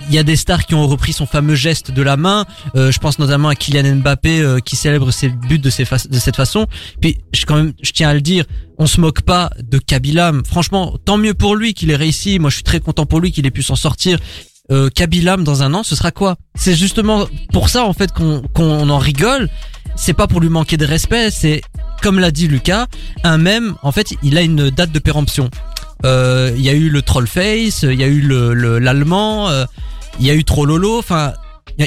Il 0.09 0.13
y 0.13 0.19
a 0.19 0.23
des 0.23 0.35
stars 0.35 0.65
qui 0.65 0.75
ont 0.75 0.87
repris 0.87 1.11
son 1.13 1.25
fameux 1.25 1.55
geste 1.55 1.91
de 1.91 2.01
la 2.03 2.17
main. 2.17 2.45
Euh, 2.75 2.91
je 2.91 2.99
pense 2.99 3.17
notamment 3.17 3.49
à 3.49 3.55
Kylian 3.55 3.95
Mbappé 3.95 4.41
euh, 4.41 4.59
qui 4.59 4.75
célèbre 4.75 5.09
ses 5.11 5.29
buts 5.29 5.57
de, 5.59 5.69
fa- 5.71 5.97
de 6.07 6.19
cette 6.19 6.35
façon. 6.35 6.67
Puis 7.01 7.17
je 7.33 7.45
quand 7.45 7.55
même, 7.55 7.73
je 7.81 7.91
tiens 7.91 8.09
à 8.09 8.13
le 8.13 8.21
dire, 8.21 8.45
on 8.77 8.87
se 8.87 8.99
moque 8.99 9.21
pas 9.21 9.51
de 9.61 9.77
Kabilam. 9.77 10.43
Franchement, 10.45 10.97
tant 11.05 11.17
mieux 11.17 11.33
pour 11.33 11.55
lui 11.55 11.73
qu'il 11.73 11.91
ait 11.91 11.95
réussi. 11.95 12.39
Moi, 12.39 12.49
je 12.49 12.55
suis 12.55 12.63
très 12.63 12.79
content 12.79 13.05
pour 13.05 13.19
lui 13.19 13.31
qu'il 13.31 13.45
ait 13.45 13.51
pu 13.51 13.63
s'en 13.63 13.75
sortir. 13.75 14.19
Euh, 14.71 14.89
Kabilam 14.89 15.43
dans 15.43 15.63
un 15.63 15.73
an, 15.73 15.83
ce 15.83 15.95
sera 15.95 16.11
quoi? 16.11 16.37
C'est 16.55 16.75
justement 16.75 17.27
pour 17.51 17.69
ça 17.69 17.83
en 17.83 17.93
fait 17.93 18.11
qu'on 18.13 18.89
en 18.89 18.97
rigole. 18.97 19.49
C'est 19.95 20.13
pas 20.13 20.27
pour 20.27 20.39
lui 20.39 20.49
manquer 20.49 20.77
de 20.77 20.85
respect. 20.85 21.29
C'est 21.31 21.61
comme 22.01 22.19
l'a 22.19 22.31
dit 22.31 22.47
Lucas, 22.47 22.87
un 23.23 23.37
même. 23.37 23.75
En 23.83 23.91
fait, 23.91 24.13
il 24.23 24.37
a 24.37 24.41
une 24.41 24.69
date 24.69 24.91
de 24.91 24.99
péremption. 24.99 25.49
Euh, 26.05 26.51
Il 26.55 26.61
y 26.63 26.69
a 26.69 26.73
eu 26.73 26.89
le 26.89 27.01
Trollface, 27.01 27.83
il 27.83 27.99
y 27.99 28.03
a 28.03 28.07
eu 28.07 28.21
le 28.21 28.53
le- 28.53 28.79
l'allemand, 28.79 29.49
euh, 29.49 29.65
il 30.19 30.25
y 30.25 30.29
a 30.29 30.33
eu 30.33 30.43
Trollolo. 30.43 30.97
Enfin, 30.97 31.33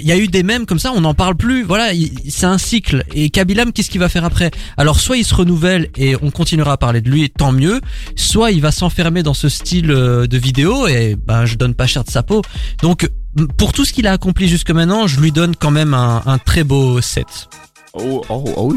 il 0.03 0.07
y 0.07 0.13
a- 0.13 0.17
eu 0.17 0.29
des 0.29 0.43
mèmes 0.43 0.67
comme 0.67 0.79
ça, 0.79 0.93
on 0.95 1.01
n'en 1.01 1.15
parle 1.15 1.35
plus. 1.37 1.63
Voilà, 1.65 1.93
il- 1.93 2.13
c'est 2.29 2.47
un 2.47 2.59
cycle. 2.59 3.05
Et 3.15 3.31
Kabilam, 3.31 3.73
qu'est-ce 3.73 3.91
qu'il 3.91 4.01
va 4.01 4.09
faire 4.09 4.25
après? 4.25 4.51
Alors, 4.77 5.01
soit 5.01 5.17
il 5.17 5.25
se 5.25 5.35
renouvelle 5.35 5.89
et 5.97 6.17
on 6.23 6.31
continuera 6.31 6.73
à 6.73 6.77
parler 6.77 7.01
de 7.01 7.11
lui, 7.11 7.29
tant 7.31 7.53
mieux. 7.53 7.81
Soit 8.17 8.51
il 8.53 8.61
va 8.61 8.71
s'enfermer 8.73 9.23
dans 9.23 9.35
ce 9.35 9.49
style 9.49 9.91
euh, 9.91 10.27
de 10.27 10.39
vidéo 10.39 10.87
et 10.87 11.17
ben 11.17 11.45
je 11.47 11.57
donne 11.57 11.75
pas 11.75 11.87
cher 11.87 12.05
de 12.05 12.11
sa 12.11 12.23
peau. 12.23 12.43
Donc, 12.83 13.09
pour 13.57 13.73
tout 13.73 13.85
ce 13.85 13.93
qu'il 13.93 14.07
a 14.07 14.13
accompli 14.13 14.49
jusque 14.49 14.71
maintenant, 14.71 15.07
je 15.07 15.21
lui 15.21 15.33
donne 15.33 15.57
quand 15.57 15.71
même 15.71 15.95
un, 15.95 16.39
très 16.45 16.65
beau 16.65 17.01
set. 17.01 17.49
Oh, 17.95 18.23
oh, 18.29 18.45
oh. 18.57 18.75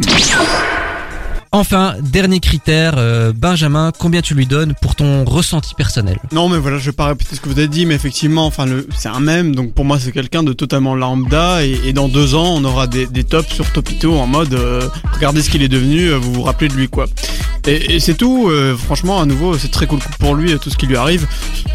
Enfin, 1.60 1.96
dernier 2.02 2.40
critère, 2.40 2.94
euh, 2.98 3.34
Benjamin, 3.36 3.92
combien 3.98 4.22
tu 4.22 4.36
lui 4.36 4.46
donnes 4.46 4.76
pour 4.80 4.94
ton 4.94 5.26
ressenti 5.26 5.74
personnel? 5.74 6.20
Non 6.32 6.50
mais 6.50 6.60
voilà, 6.60 6.78
je 6.78 6.86
vais 6.86 6.96
pas 6.96 7.08
répéter 7.08 7.36
ce 7.36 7.42
que 7.42 7.50
vous 7.50 7.58
avez 7.58 7.68
dit, 7.68 7.88
mais 7.88 7.96
effectivement, 7.96 8.46
enfin 8.46 8.66
c'est 8.96 9.10
un 9.10 9.20
mème, 9.20 9.56
donc 9.56 9.74
pour 9.74 9.84
moi 9.84 10.00
c'est 10.00 10.12
quelqu'un 10.12 10.44
de 10.44 10.54
totalement 10.54 10.94
lambda, 10.94 11.66
et, 11.66 11.76
et 11.84 11.94
dans 11.94 12.10
deux 12.10 12.36
ans 12.36 12.54
on 12.56 12.64
aura 12.64 12.86
des, 12.86 13.08
des 13.08 13.24
tops 13.24 13.52
sur 13.52 13.72
Topito 13.72 14.16
en 14.20 14.28
mode, 14.28 14.54
euh, 14.54 14.88
regardez 15.14 15.42
ce 15.42 15.50
qu'il 15.50 15.64
est 15.64 15.68
devenu, 15.68 16.12
euh, 16.12 16.20
vous 16.20 16.32
vous 16.32 16.44
rappelez 16.44 16.68
de 16.68 16.76
lui 16.76 16.90
quoi. 16.90 17.08
Et, 17.66 17.96
et 17.96 18.00
c'est 18.00 18.14
tout, 18.14 18.50
euh, 18.50 18.78
franchement 18.78 19.20
à 19.20 19.26
nouveau 19.26 19.58
c'est 19.58 19.72
très 19.72 19.88
cool 19.88 20.00
pour 20.20 20.36
lui 20.36 20.56
tout 20.60 20.70
ce 20.70 20.78
qui 20.78 20.86
lui 20.86 20.96
arrive. 20.96 21.26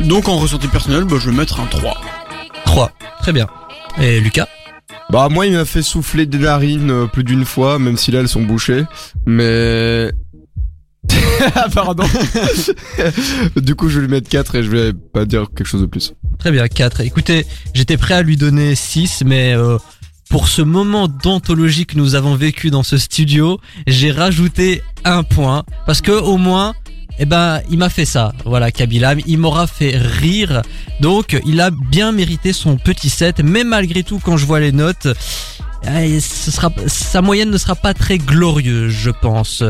Donc 0.04 0.28
en 0.28 0.38
ressenti 0.38 0.68
personnel, 0.68 1.02
bah, 1.02 1.16
je 1.18 1.28
vais 1.28 1.36
mettre 1.36 1.58
un 1.58 1.66
3. 1.66 1.96
3. 2.66 2.92
Très 3.20 3.32
bien. 3.32 3.48
Et 4.00 4.20
Lucas? 4.20 4.46
Bah 5.12 5.28
moi 5.28 5.44
il 5.46 5.52
m'a 5.52 5.66
fait 5.66 5.82
souffler 5.82 6.24
des 6.24 6.38
narines 6.38 6.90
euh, 6.90 7.06
plus 7.06 7.22
d'une 7.22 7.44
fois, 7.44 7.78
même 7.78 7.98
si 7.98 8.10
là 8.10 8.20
elles 8.20 8.30
sont 8.30 8.44
bouchées. 8.44 8.84
Mais... 9.26 10.10
Pardon. 11.74 12.04
du 13.56 13.74
coup 13.74 13.90
je 13.90 13.96
vais 13.96 14.06
lui 14.06 14.10
mettre 14.10 14.30
4 14.30 14.54
et 14.54 14.62
je 14.62 14.70
vais 14.70 14.92
pas 14.94 15.26
dire 15.26 15.48
quelque 15.54 15.66
chose 15.66 15.82
de 15.82 15.86
plus. 15.86 16.14
Très 16.38 16.50
bien, 16.50 16.66
4. 16.66 17.02
Écoutez, 17.02 17.44
j'étais 17.74 17.98
prêt 17.98 18.14
à 18.14 18.22
lui 18.22 18.38
donner 18.38 18.74
6, 18.74 19.24
mais 19.26 19.54
euh, 19.54 19.76
pour 20.30 20.48
ce 20.48 20.62
moment 20.62 21.08
d'anthologie 21.08 21.84
que 21.84 21.98
nous 21.98 22.14
avons 22.14 22.34
vécu 22.34 22.70
dans 22.70 22.82
ce 22.82 22.96
studio, 22.96 23.60
j'ai 23.86 24.12
rajouté 24.12 24.82
un 25.04 25.24
point. 25.24 25.64
Parce 25.84 26.00
que 26.00 26.12
au 26.12 26.38
moins, 26.38 26.72
eh 27.18 27.24
ben, 27.24 27.60
il 27.70 27.78
m'a 27.78 27.88
fait 27.88 28.04
ça. 28.04 28.32
Voilà, 28.44 28.70
Kabilam, 28.70 29.20
il 29.26 29.38
m'aura 29.38 29.66
fait 29.66 29.96
rire. 29.96 30.62
Donc, 31.00 31.38
il 31.46 31.60
a 31.60 31.70
bien 31.70 32.12
mérité 32.12 32.52
son 32.52 32.76
petit 32.76 33.10
7, 33.10 33.40
mais 33.44 33.64
malgré 33.64 34.02
tout, 34.02 34.20
quand 34.22 34.36
je 34.36 34.46
vois 34.46 34.60
les 34.60 34.72
notes, 34.72 35.08
eh, 35.84 36.20
sera, 36.20 36.72
sa 36.86 37.22
moyenne 37.22 37.50
ne 37.50 37.58
sera 37.58 37.74
pas 37.74 37.92
très 37.94 38.18
glorieuse, 38.18 38.92
je 38.92 39.10
pense. 39.10 39.62